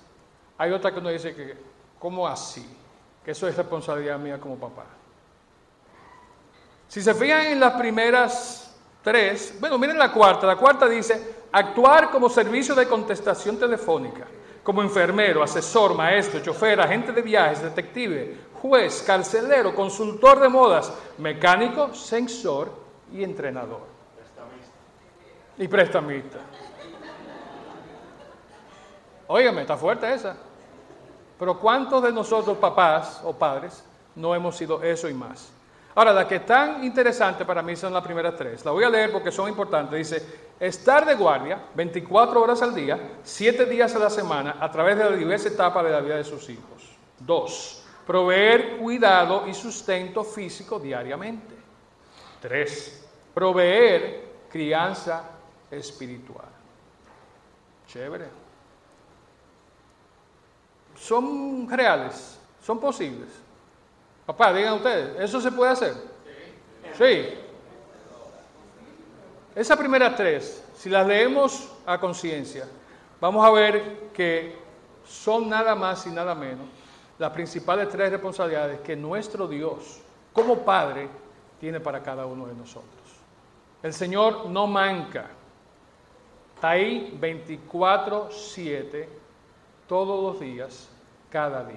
hay 0.58 0.70
otra 0.72 0.92
que 0.92 1.00
nos 1.00 1.12
dice 1.12 1.34
que, 1.34 1.56
¿cómo 1.98 2.28
así? 2.28 2.66
Que 3.24 3.30
eso 3.30 3.48
es 3.48 3.56
responsabilidad 3.56 4.18
mía 4.18 4.38
como 4.38 4.56
papá. 4.56 4.84
Si 6.88 7.00
se 7.00 7.14
fijan 7.14 7.46
en 7.46 7.60
las 7.60 7.72
primeras 7.74 8.76
tres, 9.02 9.56
bueno, 9.58 9.78
miren 9.78 9.98
la 9.98 10.12
cuarta, 10.12 10.46
la 10.46 10.56
cuarta 10.56 10.86
dice, 10.88 11.46
actuar 11.50 12.10
como 12.10 12.28
servicio 12.28 12.74
de 12.74 12.86
contestación 12.86 13.56
telefónica, 13.56 14.26
como 14.62 14.82
enfermero, 14.82 15.42
asesor, 15.42 15.94
maestro, 15.94 16.40
chofer, 16.40 16.80
agente 16.80 17.12
de 17.12 17.22
viajes, 17.22 17.62
detective, 17.62 18.36
juez, 18.60 19.02
carcelero, 19.06 19.74
consultor 19.74 20.38
de 20.38 20.48
modas, 20.50 20.92
mecánico, 21.16 21.94
sensor 21.94 22.70
y 23.10 23.24
entrenador 23.24 23.91
y 25.62 25.68
prestamista. 25.68 26.38
Óigame, 29.28 29.62
está 29.62 29.76
fuerte 29.76 30.12
esa. 30.12 30.36
Pero 31.38 31.58
¿cuántos 31.58 32.02
de 32.02 32.12
nosotros, 32.12 32.58
papás 32.58 33.20
o 33.24 33.32
padres, 33.32 33.84
no 34.16 34.34
hemos 34.34 34.56
sido 34.56 34.82
eso 34.82 35.08
y 35.08 35.14
más? 35.14 35.50
Ahora, 35.94 36.12
las 36.12 36.26
que 36.26 36.36
están 36.36 36.82
interesantes 36.82 37.46
para 37.46 37.62
mí 37.62 37.76
son 37.76 37.92
las 37.92 38.02
primeras 38.02 38.34
tres. 38.36 38.64
La 38.64 38.72
voy 38.72 38.82
a 38.82 38.90
leer 38.90 39.12
porque 39.12 39.30
son 39.30 39.48
importantes. 39.48 39.96
Dice, 39.98 40.26
estar 40.58 41.06
de 41.06 41.14
guardia 41.14 41.60
24 41.74 42.42
horas 42.42 42.60
al 42.62 42.74
día, 42.74 43.18
7 43.22 43.66
días 43.66 43.94
a 43.94 44.00
la 44.00 44.10
semana, 44.10 44.56
a 44.58 44.70
través 44.70 44.96
de 44.96 45.04
las 45.04 45.18
diversas 45.18 45.52
etapas 45.52 45.84
de 45.84 45.90
la 45.90 46.00
vida 46.00 46.16
de 46.16 46.24
sus 46.24 46.48
hijos. 46.50 46.96
Dos, 47.20 47.84
proveer 48.04 48.78
cuidado 48.78 49.46
y 49.46 49.54
sustento 49.54 50.24
físico 50.24 50.80
diariamente. 50.80 51.54
Tres, 52.40 53.06
proveer 53.32 54.32
crianza 54.50 55.31
espiritual. 55.72 56.48
Chévere. 57.88 58.28
Son 60.96 61.68
reales, 61.68 62.38
son 62.64 62.78
posibles. 62.78 63.28
Papá, 64.24 64.52
digan 64.52 64.74
ustedes, 64.74 65.18
¿eso 65.18 65.40
se 65.40 65.50
puede 65.50 65.72
hacer? 65.72 65.94
Sí. 66.96 67.28
Esas 69.54 69.76
primeras 69.76 70.14
tres, 70.14 70.64
si 70.76 70.88
las 70.88 71.06
leemos 71.06 71.68
a 71.84 71.98
conciencia, 71.98 72.66
vamos 73.20 73.44
a 73.44 73.50
ver 73.50 74.10
que 74.12 74.56
son 75.04 75.48
nada 75.48 75.74
más 75.74 76.06
y 76.06 76.10
nada 76.10 76.34
menos 76.34 76.66
las 77.18 77.30
principales 77.30 77.88
tres 77.88 78.10
responsabilidades 78.10 78.80
que 78.80 78.96
nuestro 78.96 79.46
Dios, 79.46 80.00
como 80.32 80.58
Padre, 80.64 81.08
tiene 81.60 81.78
para 81.78 82.02
cada 82.02 82.26
uno 82.26 82.46
de 82.46 82.54
nosotros. 82.54 82.90
El 83.82 83.92
Señor 83.92 84.46
no 84.46 84.66
manca, 84.66 85.30
Está 86.62 86.70
ahí 86.70 87.18
24-7, 87.20 89.08
todos 89.88 90.22
los 90.22 90.38
días, 90.40 90.88
cada 91.28 91.64
día. 91.64 91.76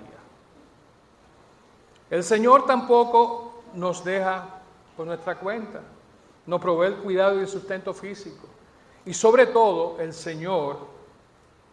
El 2.11 2.23
Señor 2.23 2.67
tampoco 2.67 3.63
nos 3.73 4.05
deja 4.05 4.47
por 4.95 5.07
nuestra 5.07 5.39
cuenta, 5.39 5.81
nos 6.45 6.61
provee 6.61 6.89
el 6.89 6.97
cuidado 6.97 7.35
y 7.35 7.39
el 7.39 7.47
sustento 7.47 7.95
físico. 7.95 8.45
Y 9.07 9.15
sobre 9.15 9.47
todo, 9.47 9.99
el 9.99 10.13
Señor 10.13 10.77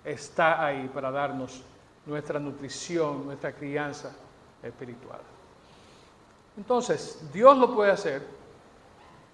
está 0.02 0.64
ahí 0.64 0.88
para 0.88 1.10
darnos 1.10 1.60
nuestra 2.06 2.40
nutrición, 2.40 3.26
nuestra 3.26 3.52
crianza 3.52 4.16
espiritual. 4.62 5.20
Entonces, 6.56 7.30
Dios 7.30 7.58
lo 7.58 7.74
puede 7.74 7.90
hacer, 7.92 8.26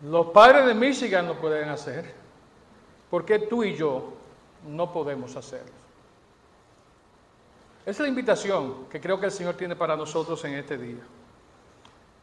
los 0.02 0.26
padres 0.30 0.66
de 0.66 0.74
Michigan 0.74 1.28
lo 1.28 1.36
pueden 1.36 1.68
hacer, 1.68 2.17
¿Por 3.10 3.24
qué 3.24 3.38
tú 3.38 3.64
y 3.64 3.74
yo 3.74 4.12
no 4.66 4.92
podemos 4.92 5.34
hacerlo? 5.36 5.72
Esa 7.80 7.90
es 7.90 8.00
la 8.00 8.08
invitación 8.08 8.86
que 8.90 9.00
creo 9.00 9.18
que 9.18 9.26
el 9.26 9.32
Señor 9.32 9.54
tiene 9.54 9.74
para 9.74 9.96
nosotros 9.96 10.44
en 10.44 10.54
este 10.54 10.76
día. 10.76 11.02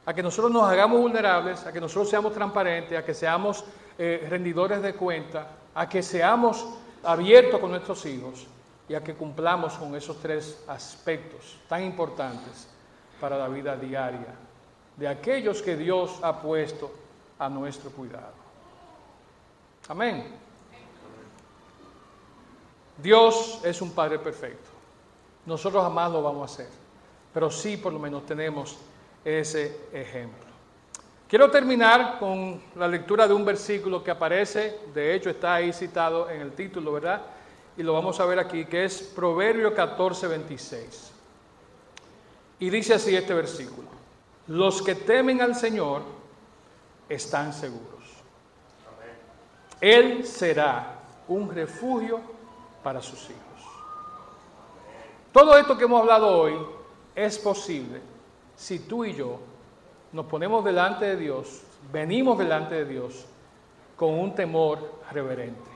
A 0.06 0.14
que 0.14 0.22
nosotros 0.22 0.52
nos 0.52 0.64
hagamos 0.64 1.02
vulnerables, 1.02 1.66
a 1.66 1.74
que 1.74 1.82
nosotros 1.82 2.10
seamos 2.10 2.34
transparentes, 2.34 2.98
a 2.98 3.04
que 3.04 3.16
seamos 3.16 3.66
eh, 3.98 4.28
rendidores 4.30 4.82
de 4.84 4.94
cuenta, 4.94 5.48
a 5.74 5.90
que 5.90 6.04
seamos 6.04 6.68
abiertos 7.04 7.60
con 7.60 7.72
nuestros 7.72 8.06
hijos 8.06 8.46
y 8.88 8.94
a 8.94 9.04
que 9.04 9.16
cumplamos 9.16 9.74
con 9.74 9.96
esos 9.96 10.20
tres 10.22 10.64
aspectos 10.68 11.58
tan 11.68 11.84
importantes 11.84 12.68
para 13.20 13.38
la 13.38 13.48
vida 13.48 13.76
diaria 13.76 14.36
de 14.98 15.08
aquellos 15.08 15.62
que 15.62 15.76
Dios 15.76 16.20
ha 16.22 16.42
puesto 16.42 16.92
a 17.40 17.50
nuestro 17.50 17.90
cuidado. 17.90 18.34
Amén. 19.88 20.45
Dios 22.98 23.60
es 23.64 23.82
un 23.82 23.92
Padre 23.92 24.20
perfecto. 24.20 24.70
Nosotros 25.46 25.84
jamás 25.84 26.12
lo 26.12 26.24
vamos 26.24 26.50
a 26.50 26.54
hacer, 26.54 26.70
pero 27.34 27.52
sí 27.52 27.78
por 27.78 27.94
lo 27.94 28.00
menos 28.00 28.26
tenemos 28.26 28.78
ese 29.24 29.88
ejemplo. 29.94 30.46
Quiero 31.28 31.50
terminar 31.50 32.20
con 32.20 32.62
la 32.76 32.88
lectura 32.88 33.28
de 33.28 33.34
un 33.34 33.44
versículo 33.44 34.04
que 34.04 34.12
aparece, 34.12 34.80
de 34.94 35.16
hecho 35.16 35.30
está 35.30 35.56
ahí 35.56 35.74
citado 35.74 36.30
en 36.30 36.42
el 36.42 36.52
título, 36.52 36.94
¿verdad? 36.94 37.22
Y 37.78 37.84
lo 37.84 37.94
vamos 37.94 38.20
a 38.20 38.26
ver 38.26 38.40
aquí, 38.40 38.66
que 38.66 38.86
es 38.86 39.02
Proverbio 39.02 39.74
14, 39.74 40.28
26. 40.28 41.12
Y 42.60 42.70
dice 42.70 42.94
así 42.94 43.16
este 43.16 43.34
versículo, 43.34 43.88
los 44.48 44.82
que 44.82 44.96
temen 44.96 45.42
al 45.42 45.56
Señor 45.56 46.04
están 47.10 47.54
seguros. 47.54 48.04
Él 49.82 50.26
será 50.26 51.00
un 51.28 51.54
refugio 51.54 52.35
para 52.86 53.02
sus 53.02 53.20
hijos. 53.32 53.42
Todo 55.32 55.58
esto 55.58 55.76
que 55.76 55.86
hemos 55.86 56.02
hablado 56.02 56.40
hoy 56.40 56.54
es 57.16 57.40
posible 57.40 58.00
si 58.56 58.78
tú 58.78 59.04
y 59.04 59.16
yo 59.16 59.40
nos 60.12 60.28
ponemos 60.28 60.64
delante 60.64 61.06
de 61.06 61.18
Dios, 61.18 61.64
venimos 61.92 62.38
delante 62.38 62.76
de 62.76 62.86
Dios 62.86 63.26
con 63.96 64.14
un 64.14 64.36
temor 64.36 65.00
reverente. 65.12 65.68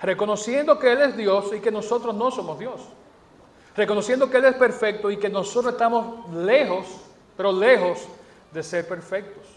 Reconociendo 0.00 0.78
que 0.78 0.92
Él 0.92 1.00
es 1.00 1.16
Dios 1.16 1.50
y 1.52 1.58
que 1.58 1.72
nosotros 1.72 2.14
no 2.14 2.30
somos 2.30 2.60
Dios. 2.60 2.80
Reconociendo 3.74 4.30
que 4.30 4.36
Él 4.36 4.44
es 4.44 4.54
perfecto 4.54 5.10
y 5.10 5.16
que 5.16 5.28
nosotros 5.28 5.72
estamos 5.72 6.32
lejos, 6.32 6.86
pero 7.36 7.50
lejos 7.50 8.06
de 8.52 8.62
ser 8.62 8.86
perfectos. 8.86 9.48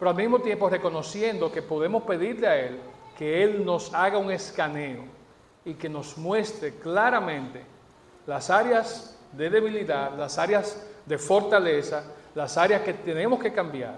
Pero 0.00 0.10
al 0.10 0.16
mismo 0.16 0.40
tiempo 0.40 0.68
reconociendo 0.68 1.52
que 1.52 1.62
podemos 1.62 2.02
pedirle 2.02 2.48
a 2.48 2.56
Él 2.58 2.80
que 3.16 3.44
Él 3.44 3.64
nos 3.64 3.94
haga 3.94 4.18
un 4.18 4.32
escaneo 4.32 5.21
y 5.64 5.74
que 5.74 5.88
nos 5.88 6.18
muestre 6.18 6.74
claramente 6.74 7.64
las 8.26 8.50
áreas 8.50 9.16
de 9.32 9.50
debilidad, 9.50 10.16
las 10.16 10.38
áreas 10.38 10.86
de 11.06 11.18
fortaleza, 11.18 12.04
las 12.34 12.56
áreas 12.56 12.82
que 12.82 12.94
tenemos 12.94 13.40
que 13.40 13.52
cambiar 13.52 13.96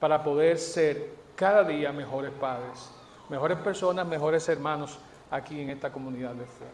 para 0.00 0.22
poder 0.22 0.58
ser 0.58 1.10
cada 1.36 1.64
día 1.64 1.92
mejores 1.92 2.32
padres, 2.32 2.90
mejores 3.28 3.58
personas, 3.58 4.06
mejores 4.06 4.48
hermanos 4.48 4.98
aquí 5.30 5.60
en 5.60 5.70
esta 5.70 5.90
comunidad 5.90 6.34
de 6.34 6.44
fe. 6.44 6.66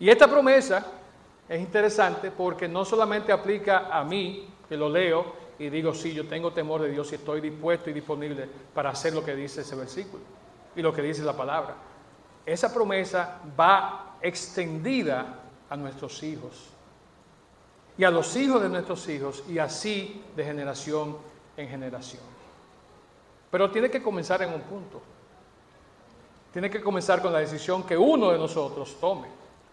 Y 0.00 0.10
esta 0.10 0.28
promesa 0.28 0.86
es 1.48 1.60
interesante 1.60 2.30
porque 2.30 2.68
no 2.68 2.84
solamente 2.84 3.32
aplica 3.32 3.88
a 3.90 4.04
mí, 4.04 4.48
que 4.68 4.76
lo 4.76 4.88
leo 4.88 5.47
y 5.58 5.70
digo, 5.70 5.92
sí, 5.92 6.12
yo 6.14 6.26
tengo 6.26 6.52
temor 6.52 6.82
de 6.82 6.90
Dios 6.90 7.10
y 7.12 7.16
estoy 7.16 7.40
dispuesto 7.40 7.90
y 7.90 7.92
disponible 7.92 8.48
para 8.72 8.90
hacer 8.90 9.12
lo 9.12 9.24
que 9.24 9.34
dice 9.34 9.62
ese 9.62 9.74
versículo 9.74 10.22
y 10.76 10.82
lo 10.82 10.92
que 10.92 11.02
dice 11.02 11.22
la 11.22 11.36
palabra. 11.36 11.74
Esa 12.46 12.72
promesa 12.72 13.40
va 13.58 14.16
extendida 14.22 15.40
a 15.68 15.76
nuestros 15.76 16.22
hijos 16.22 16.68
y 17.96 18.04
a 18.04 18.10
los 18.10 18.36
hijos 18.36 18.62
de 18.62 18.68
nuestros 18.68 19.08
hijos 19.08 19.42
y 19.48 19.58
así 19.58 20.22
de 20.36 20.44
generación 20.44 21.16
en 21.56 21.68
generación. 21.68 22.22
Pero 23.50 23.70
tiene 23.70 23.90
que 23.90 24.00
comenzar 24.00 24.42
en 24.42 24.54
un 24.54 24.60
punto. 24.60 25.02
Tiene 26.52 26.70
que 26.70 26.80
comenzar 26.80 27.20
con 27.20 27.32
la 27.32 27.40
decisión 27.40 27.82
que 27.82 27.96
uno 27.96 28.30
de 28.30 28.38
nosotros 28.38 28.96
tome 29.00 29.26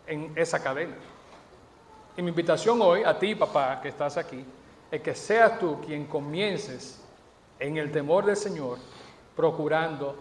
en 0.08 0.34
esa 0.36 0.62
cadena. 0.62 0.96
Y 2.18 2.22
mi 2.22 2.30
invitación 2.30 2.82
hoy 2.82 3.04
a 3.04 3.18
ti, 3.18 3.36
papá, 3.36 3.80
que 3.82 3.90
estás 3.90 4.18
aquí, 4.18 4.44
es 4.92 5.02
que 5.02 5.16
seas 5.16 5.60
tú 5.60 5.82
quien 5.86 6.06
comiences 6.06 7.02
en 7.60 7.78
el 7.78 7.92
temor 7.92 8.26
del 8.26 8.36
Señor, 8.36 8.78
procurando 9.36 10.16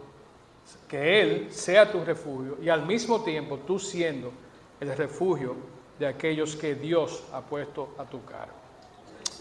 que 0.89 1.21
Él 1.21 1.49
sea 1.51 1.91
tu 1.91 2.05
refugio 2.05 2.59
y 2.63 2.69
al 2.69 2.87
mismo 2.87 3.23
tiempo 3.23 3.59
tú 3.59 3.79
siendo 3.79 4.33
el 4.81 4.97
refugio 4.97 5.55
de 5.99 6.07
aquellos 6.07 6.57
que 6.57 6.75
Dios 6.75 7.25
ha 7.33 7.41
puesto 7.41 7.95
a 7.99 8.05
tu 8.05 8.25
cargo. 8.25 8.55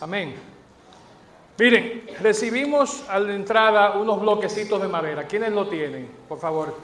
Amén. 0.01 0.35
Miren, 1.57 2.05
recibimos 2.19 3.07
a 3.09 3.19
la 3.19 3.33
entrada 3.33 3.91
unos 3.91 4.19
bloquecitos 4.19 4.81
de 4.81 4.87
madera. 4.87 5.27
¿Quiénes 5.27 5.51
lo 5.51 5.67
tienen? 5.67 6.09
Por 6.27 6.39
favor, 6.39 6.75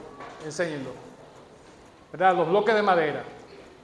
enséñenlo. 0.44 0.90
¿Verdad? 2.12 2.36
Los 2.36 2.48
bloques 2.48 2.74
de 2.74 2.82
madera. 2.82 3.24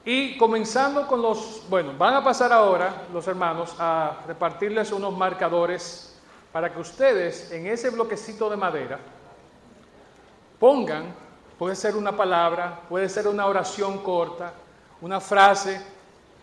Y 0.06 0.38
comenzando 0.38 1.04
con 1.04 1.20
los, 1.20 1.64
bueno, 1.68 1.92
van 1.98 2.14
a 2.14 2.22
pasar 2.22 2.52
ahora 2.52 3.08
los 3.12 3.26
hermanos 3.26 3.74
a 3.76 4.18
repartirles 4.28 4.92
unos 4.92 5.16
marcadores 5.16 6.16
para 6.52 6.72
que 6.72 6.78
ustedes 6.78 7.50
en 7.50 7.66
ese 7.66 7.90
bloquecito 7.90 8.48
de 8.48 8.56
madera 8.56 9.00
pongan, 10.60 11.12
puede 11.58 11.74
ser 11.74 11.96
una 11.96 12.16
palabra, 12.16 12.82
puede 12.88 13.08
ser 13.08 13.26
una 13.26 13.46
oración 13.46 13.98
corta, 13.98 14.52
una 15.00 15.20
frase 15.20 15.84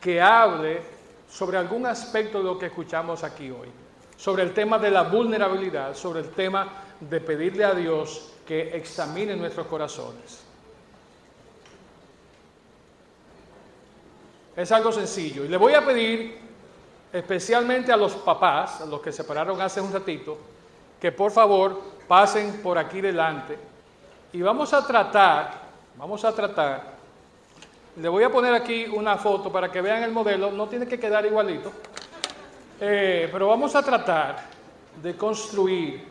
que 0.01 0.21
hable 0.21 0.81
sobre 1.29 1.57
algún 1.57 1.85
aspecto 1.85 2.39
de 2.39 2.43
lo 2.43 2.59
que 2.59 2.65
escuchamos 2.65 3.23
aquí 3.23 3.49
hoy, 3.49 3.69
sobre 4.17 4.43
el 4.43 4.53
tema 4.53 4.77
de 4.77 4.91
la 4.91 5.03
vulnerabilidad, 5.03 5.95
sobre 5.95 6.19
el 6.19 6.31
tema 6.31 6.83
de 6.99 7.21
pedirle 7.21 7.63
a 7.63 7.73
Dios 7.73 8.33
que 8.45 8.75
examine 8.75 9.37
nuestros 9.37 9.67
corazones. 9.67 10.42
Es 14.55 14.71
algo 14.71 14.91
sencillo. 14.91 15.45
Y 15.45 15.47
le 15.47 15.57
voy 15.57 15.73
a 15.73 15.85
pedir 15.85 16.37
especialmente 17.11 17.91
a 17.91 17.97
los 17.97 18.13
papás, 18.13 18.81
a 18.81 18.85
los 18.85 19.01
que 19.01 19.11
se 19.11 19.23
pararon 19.23 19.61
hace 19.61 19.81
un 19.81 19.91
ratito, 19.91 20.37
que 20.99 21.11
por 21.11 21.31
favor 21.31 21.81
pasen 22.07 22.61
por 22.61 22.77
aquí 22.77 23.01
delante. 23.01 23.57
Y 24.31 24.41
vamos 24.41 24.73
a 24.73 24.85
tratar, 24.85 25.61
vamos 25.97 26.23
a 26.25 26.33
tratar 26.33 26.93
le 27.95 28.09
voy 28.09 28.23
a 28.23 28.31
poner 28.31 28.53
aquí 28.53 28.85
una 28.85 29.17
foto 29.17 29.51
para 29.51 29.71
que 29.71 29.81
vean 29.81 30.01
el 30.01 30.11
modelo, 30.11 30.51
no 30.51 30.67
tiene 30.67 30.87
que 30.87 30.99
quedar 30.99 31.25
igualito, 31.25 31.71
eh, 32.79 33.29
pero 33.31 33.47
vamos 33.47 33.75
a 33.75 33.83
tratar 33.83 34.47
de 35.01 35.15
construir 35.15 36.03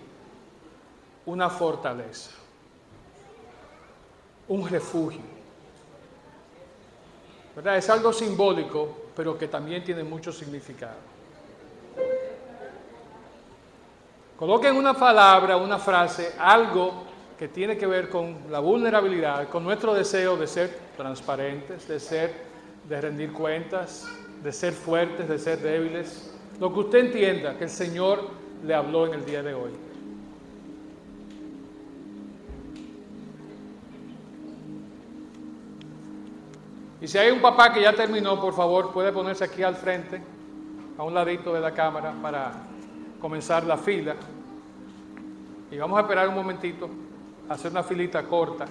una 1.26 1.50
fortaleza, 1.50 2.30
un 4.46 4.68
refugio. 4.68 5.31
Es 7.56 7.90
algo 7.90 8.12
simbólico, 8.12 9.10
pero 9.14 9.36
que 9.36 9.46
también 9.46 9.84
tiene 9.84 10.02
mucho 10.02 10.32
significado. 10.32 10.96
Coloquen 14.38 14.74
una 14.74 14.94
palabra, 14.94 15.56
una 15.56 15.78
frase, 15.78 16.32
algo 16.38 17.04
que 17.38 17.48
tiene 17.48 17.76
que 17.76 17.86
ver 17.86 18.08
con 18.08 18.36
la 18.50 18.58
vulnerabilidad, 18.58 19.48
con 19.48 19.62
nuestro 19.62 19.94
deseo 19.94 20.36
de 20.36 20.46
ser 20.46 20.78
transparentes, 20.96 21.86
de 21.86 22.00
ser, 22.00 22.32
de 22.88 23.00
rendir 23.00 23.32
cuentas, 23.32 24.08
de 24.42 24.52
ser 24.52 24.72
fuertes, 24.72 25.28
de 25.28 25.38
ser 25.38 25.60
débiles. 25.60 26.32
Lo 26.58 26.72
que 26.72 26.80
usted 26.80 26.98
entienda 26.98 27.56
que 27.58 27.64
el 27.64 27.70
Señor 27.70 28.30
le 28.64 28.74
habló 28.74 29.06
en 29.06 29.14
el 29.14 29.24
día 29.24 29.42
de 29.42 29.54
hoy. 29.54 29.70
Y 37.02 37.08
si 37.08 37.18
hay 37.18 37.32
un 37.32 37.40
papá 37.40 37.72
que 37.72 37.82
ya 37.82 37.92
terminó, 37.92 38.40
por 38.40 38.54
favor, 38.54 38.92
puede 38.92 39.10
ponerse 39.10 39.42
aquí 39.42 39.64
al 39.64 39.74
frente, 39.74 40.22
a 40.96 41.02
un 41.02 41.12
ladito 41.12 41.52
de 41.52 41.60
la 41.60 41.74
cámara, 41.74 42.14
para 42.22 42.52
comenzar 43.20 43.64
la 43.64 43.76
fila. 43.76 44.14
Y 45.72 45.78
vamos 45.78 45.98
a 45.98 46.02
esperar 46.02 46.28
un 46.28 46.36
momentito 46.36 46.88
hacer 47.48 47.72
una 47.72 47.82
filita 47.82 48.22
corta 48.22 48.66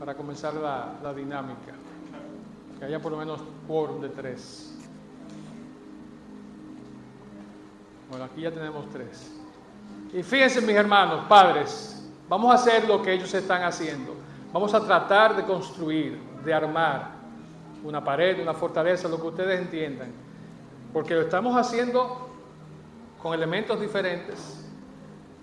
para 0.00 0.16
comenzar 0.16 0.54
la, 0.54 1.14
dinámica. 1.14 1.74
Que 2.76 2.86
haya 2.86 3.00
por 3.00 3.12
lo 3.12 3.18
menos 3.18 3.40
por 3.68 4.00
de 4.00 4.08
tres. 4.08 4.76
Bueno, 8.10 8.24
aquí 8.24 8.40
ya 8.40 8.50
tenemos 8.50 8.90
tres. 8.90 9.30
Y 10.12 10.24
fíjense 10.24 10.60
mis 10.60 10.74
hermanos, 10.74 11.26
padres, 11.28 12.04
vamos 12.28 12.50
a 12.50 12.54
hacer 12.54 12.88
lo 12.88 13.00
que 13.00 13.12
ellos 13.12 13.32
están 13.32 13.62
haciendo. 13.62 14.16
Vamos 14.52 14.74
a 14.74 14.84
tratar 14.84 15.36
de 15.36 15.44
construir, 15.44 16.18
de 16.44 16.52
armar 16.52 17.19
una 17.84 18.02
pared, 18.04 18.40
una 18.40 18.54
fortaleza, 18.54 19.08
lo 19.08 19.20
que 19.20 19.28
ustedes 19.28 19.60
entiendan. 19.60 20.12
Porque 20.92 21.14
lo 21.14 21.22
estamos 21.22 21.56
haciendo 21.56 22.28
con 23.22 23.34
elementos 23.34 23.80
diferentes, 23.80 24.64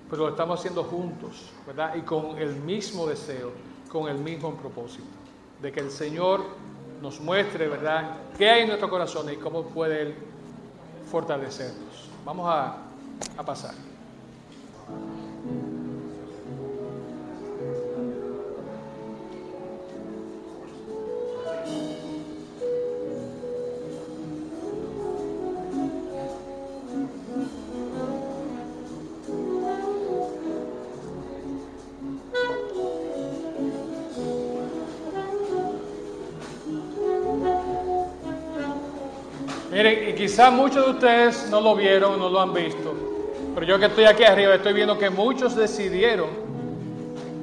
pero 0.10 0.24
lo 0.24 0.30
estamos 0.30 0.60
haciendo 0.60 0.84
juntos, 0.84 1.52
¿verdad? 1.66 1.96
Y 1.96 2.02
con 2.02 2.38
el 2.38 2.56
mismo 2.56 3.08
deseo, 3.08 3.52
con 3.90 4.10
el 4.10 4.18
mismo 4.18 4.56
propósito, 4.56 5.06
de 5.62 5.72
que 5.72 5.80
el 5.80 5.92
Señor 5.92 6.42
nos 7.02 7.20
muestre, 7.20 7.68
¿verdad?, 7.68 8.18
qué 8.38 8.50
hay 8.50 8.62
en 8.62 8.68
nuestro 8.68 8.90
corazón 8.90 9.32
y 9.32 9.36
cómo 9.36 9.64
puede 9.64 10.02
Él 10.02 10.16
fortalecernos. 11.12 12.10
Vamos 12.26 12.48
a, 12.50 12.78
a 13.38 13.44
pasar. 13.46 13.74
Quizás 40.38 40.54
muchos 40.54 40.86
de 40.86 40.92
ustedes 40.92 41.50
no 41.50 41.60
lo 41.60 41.76
vieron, 41.76 42.20
no 42.20 42.30
lo 42.30 42.40
han 42.40 42.54
visto, 42.54 42.94
pero 43.56 43.66
yo 43.66 43.80
que 43.80 43.88
estoy 43.88 44.06
aquí 44.06 44.24
arriba 44.24 44.54
estoy 44.54 44.74
viendo 44.74 44.96
que 44.96 45.10
muchos 45.10 45.56
decidieron 45.56 46.28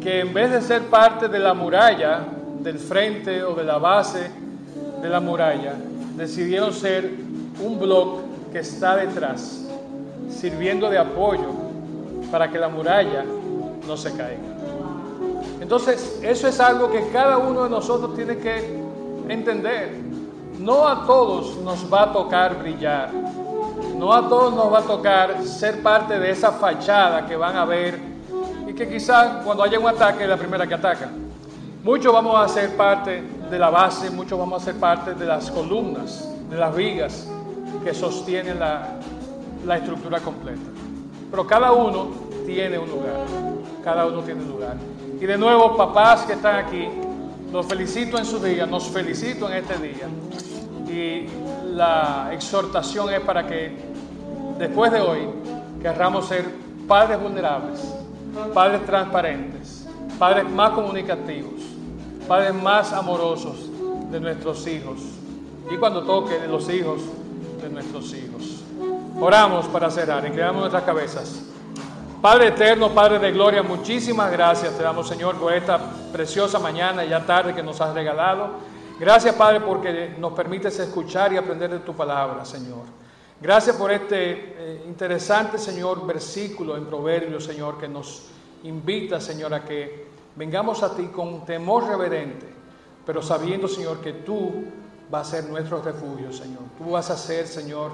que 0.01 0.21
en 0.21 0.33
vez 0.33 0.53
de 0.53 0.63
ser 0.63 0.83
parte 0.83 1.27
de 1.27 1.41
la 1.41 1.55
muralla, 1.55 2.21
del 2.61 2.79
frente 2.79 3.43
o 3.43 3.53
de 3.57 3.65
la 3.65 3.79
base 3.79 4.31
de 5.03 5.09
la 5.09 5.19
muralla, 5.19 5.75
decidieron 6.17 6.73
ser 6.73 7.11
un 7.59 7.81
bloque 7.81 8.23
que 8.53 8.59
está 8.61 8.95
detrás, 8.95 9.67
sirviendo 10.31 10.89
de 10.89 10.99
apoyo 10.99 11.49
para 12.31 12.49
que 12.49 12.61
la 12.61 12.69
muralla 12.69 13.25
no 13.89 13.97
se 13.97 14.11
caiga. 14.11 14.39
Entonces, 15.61 16.21
eso 16.23 16.47
es 16.47 16.61
algo 16.61 16.93
que 16.93 17.09
cada 17.09 17.39
uno 17.39 17.65
de 17.65 17.71
nosotros 17.71 18.15
tiene 18.15 18.37
que 18.37 18.79
entender. 19.29 20.15
No 20.59 20.87
a 20.87 21.05
todos 21.07 21.57
nos 21.59 21.93
va 21.93 22.05
a 22.05 22.13
tocar 22.13 22.59
brillar. 22.59 23.11
no 23.97 24.13
a 24.13 24.29
todos 24.29 24.55
nos 24.55 24.73
va 24.73 24.79
a 24.79 24.83
tocar 24.83 25.43
ser 25.45 25.83
parte 25.83 26.19
de 26.19 26.31
esa 26.31 26.53
fachada 26.53 27.27
que 27.27 27.37
van 27.37 27.57
a 27.57 27.65
ver 27.65 27.99
y 28.67 28.73
que 28.73 28.89
quizás 28.89 29.45
cuando 29.45 29.63
haya 29.63 29.79
un 29.79 29.89
ataque 29.89 30.25
es 30.25 30.29
la 30.29 30.37
primera 30.37 30.67
que 30.67 30.75
ataca. 30.75 31.11
Muchos 31.83 32.13
vamos 32.13 32.37
a 32.37 32.49
ser 32.49 32.77
parte 32.77 33.23
de 33.51 33.59
la 33.59 33.71
base, 33.71 34.11
muchos 34.11 34.39
vamos 34.39 34.63
a 34.63 34.65
ser 34.65 34.77
parte 34.77 35.15
de 35.15 35.27
las 35.27 35.51
columnas, 35.51 36.29
de 36.49 36.57
las 36.57 36.75
vigas 36.75 37.29
que 37.85 37.93
sostienen 37.93 38.59
la, 38.59 38.99
la 39.67 39.77
estructura 39.77 40.21
completa. 40.21 40.63
Pero 41.31 41.47
cada 41.47 41.73
uno 41.73 42.09
tiene 42.47 42.79
un 42.79 42.89
lugar, 42.89 43.27
cada 43.83 44.07
uno 44.07 44.23
tiene 44.23 44.43
un 44.43 44.49
lugar. 44.49 44.77
Y 45.21 45.27
de 45.27 45.37
nuevo, 45.37 45.77
papás 45.77 46.23
que 46.23 46.35
están 46.35 46.65
aquí, 46.65 46.89
los 47.55 47.67
felicito 47.67 48.19
en 48.19 48.25
su 48.25 48.41
día, 48.41 48.67
nos 48.67 48.89
felicito 48.89 49.49
en 49.49 49.59
este 49.59 49.79
día. 49.79 50.09
Y 50.93 51.29
la 51.73 52.31
exhortación 52.33 53.15
es 53.15 53.21
para 53.21 53.47
que 53.47 53.73
después 54.59 54.91
de 54.91 55.01
hoy 55.01 55.21
querramos 55.81 56.27
ser 56.27 56.47
padres 56.89 57.23
vulnerables, 57.23 57.81
padres 58.53 58.85
transparentes, 58.85 59.87
padres 60.19 60.51
más 60.51 60.71
comunicativos, 60.71 61.63
padres 62.27 62.53
más 62.55 62.93
amorosos 62.93 63.71
de 64.11 64.19
nuestros 64.19 64.67
hijos. 64.67 64.99
Y 65.73 65.77
cuando 65.77 66.03
toque 66.03 66.41
de 66.41 66.49
los 66.49 66.69
hijos 66.69 67.03
de 67.63 67.69
nuestros 67.69 68.13
hijos. 68.15 68.65
Oramos 69.21 69.67
para 69.67 69.93
cerrar, 69.93 70.27
inclinamos 70.27 70.63
nuestras 70.63 70.83
cabezas. 70.83 71.54
Padre 72.25 72.49
eterno, 72.49 72.89
Padre 72.95 73.19
de 73.19 73.33
gloria, 73.33 73.63
muchísimas 73.63 74.33
gracias 74.33 74.75
te 74.79 74.83
damos, 74.83 75.07
Señor, 75.07 75.37
por 75.37 75.53
esta 75.53 75.79
preciosa 76.11 76.59
mañana 76.59 77.05
y 77.05 77.11
ya 77.11 77.27
tarde 77.27 77.55
que 77.55 77.63
nos 77.63 77.83
has 77.83 77.93
regalado. 77.93 78.49
Gracias, 78.99 79.35
Padre, 79.35 79.61
porque 79.61 80.15
nos 80.17 80.33
permites 80.33 80.79
escuchar 80.79 81.35
y 81.35 81.37
aprender 81.37 81.71
de 81.71 81.81
tu 81.81 81.93
palabra, 81.95 82.47
Señor. 82.47 82.85
Gracias 83.43 83.77
por 83.77 83.93
este 83.93 84.55
eh, 84.57 84.85
interesante, 84.87 85.59
Señor, 85.59 86.07
versículo 86.07 86.79
en 86.79 86.87
Proverbios, 86.87 87.45
Señor, 87.45 87.77
que 87.77 87.89
nos 87.89 88.23
invita, 88.63 89.21
Señor, 89.21 89.53
a 89.53 89.63
que 89.63 90.07
vengamos 90.35 90.83
a 90.83 90.97
ti 90.97 91.09
con 91.09 91.45
temor 91.45 91.87
reverente, 91.87 92.47
pero 93.05 93.21
sabiendo, 93.21 93.69
Señor, 93.69 93.99
que 93.99 94.15
tú 94.15 94.65
vas 95.11 95.29
a 95.29 95.31
ser 95.43 95.51
nuestro 95.51 95.83
refugio, 95.83 96.33
Señor. 96.33 96.63
Tú 96.79 96.93
vas 96.93 97.11
a 97.11 97.19
ser, 97.19 97.47
Señor, 97.47 97.93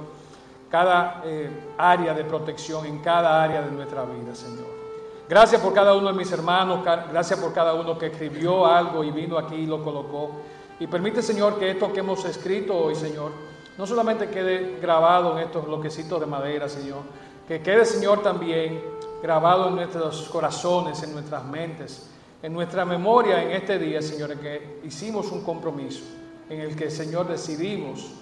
cada 0.70 1.22
eh, 1.24 1.50
área 1.76 2.14
de 2.14 2.24
protección 2.24 2.86
en 2.86 3.00
cada 3.00 3.42
área 3.42 3.62
de 3.62 3.70
nuestra 3.70 4.04
vida, 4.04 4.34
Señor. 4.34 4.80
Gracias 5.28 5.60
por 5.60 5.72
cada 5.72 5.94
uno 5.94 6.08
de 6.08 6.14
mis 6.14 6.30
hermanos, 6.32 6.80
gracias 6.84 7.38
por 7.38 7.52
cada 7.52 7.74
uno 7.74 7.96
que 7.96 8.06
escribió 8.06 8.66
algo 8.66 9.04
y 9.04 9.10
vino 9.10 9.38
aquí 9.38 9.54
y 9.54 9.66
lo 9.66 9.82
colocó. 9.82 10.32
Y 10.80 10.86
permite, 10.86 11.22
Señor, 11.22 11.58
que 11.58 11.70
esto 11.70 11.92
que 11.92 12.00
hemos 12.00 12.24
escrito 12.24 12.76
hoy, 12.76 12.94
Señor, 12.94 13.30
no 13.78 13.86
solamente 13.86 14.28
quede 14.28 14.78
grabado 14.80 15.38
en 15.38 15.44
estos 15.44 15.64
bloquecitos 15.66 16.18
de 16.20 16.26
madera, 16.26 16.68
Señor, 16.68 17.02
que 17.46 17.60
quede, 17.60 17.84
Señor, 17.84 18.22
también 18.22 18.82
grabado 19.22 19.68
en 19.68 19.76
nuestros 19.76 20.28
corazones, 20.30 21.02
en 21.02 21.12
nuestras 21.12 21.44
mentes, 21.44 22.10
en 22.42 22.52
nuestra 22.52 22.84
memoria 22.84 23.42
en 23.42 23.50
este 23.50 23.78
día, 23.78 24.00
Señor, 24.00 24.36
que 24.38 24.80
hicimos 24.84 25.30
un 25.30 25.44
compromiso, 25.44 26.02
en 26.48 26.60
el 26.60 26.74
que, 26.74 26.90
Señor, 26.90 27.28
decidimos 27.28 28.12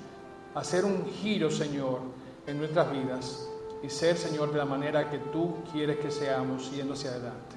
hacer 0.55 0.85
un 0.85 1.07
giro, 1.07 1.51
Señor, 1.51 2.01
en 2.49 2.59
nuestras 2.59 2.91
vidas 2.91 3.49
y 3.83 3.91
ser, 3.91 4.17
Señor, 4.17 4.51
de 4.51 4.59
la 4.59 4.65
manera 4.65 5.09
que 5.09 5.19
tú 5.19 5.59
quieres 5.71 5.99
que 5.99 6.11
seamos 6.11 6.71
yendo 6.73 6.95
hacia 6.95 7.11
adelante. 7.11 7.57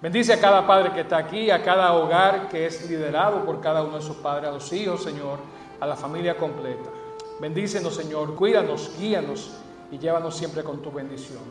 Bendice 0.00 0.32
a 0.32 0.40
cada 0.40 0.66
padre 0.66 0.92
que 0.92 1.00
está 1.00 1.18
aquí, 1.18 1.50
a 1.50 1.62
cada 1.62 1.92
hogar 1.92 2.48
que 2.48 2.64
es 2.64 2.88
liderado 2.88 3.44
por 3.44 3.60
cada 3.60 3.82
uno 3.82 3.96
de 3.96 4.02
sus 4.02 4.16
padres, 4.16 4.48
a 4.48 4.52
los 4.52 4.72
hijos, 4.72 5.02
Señor, 5.02 5.40
a 5.80 5.86
la 5.86 5.96
familia 5.96 6.36
completa. 6.36 6.88
Bendícenos, 7.40 7.94
Señor, 7.94 8.36
cuídanos, 8.36 8.92
guíanos 8.98 9.56
y 9.90 9.98
llévanos 9.98 10.36
siempre 10.36 10.62
con 10.62 10.80
tu 10.80 10.92
bendición. 10.92 11.42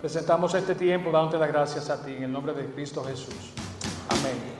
Presentamos 0.00 0.54
este 0.54 0.74
tiempo 0.74 1.10
dándote 1.10 1.38
las 1.38 1.48
gracias 1.48 1.90
a 1.90 2.02
ti 2.02 2.12
en 2.12 2.24
el 2.24 2.32
nombre 2.32 2.54
de 2.54 2.64
Cristo 2.72 3.04
Jesús. 3.04 3.52
Amén. 4.08 4.51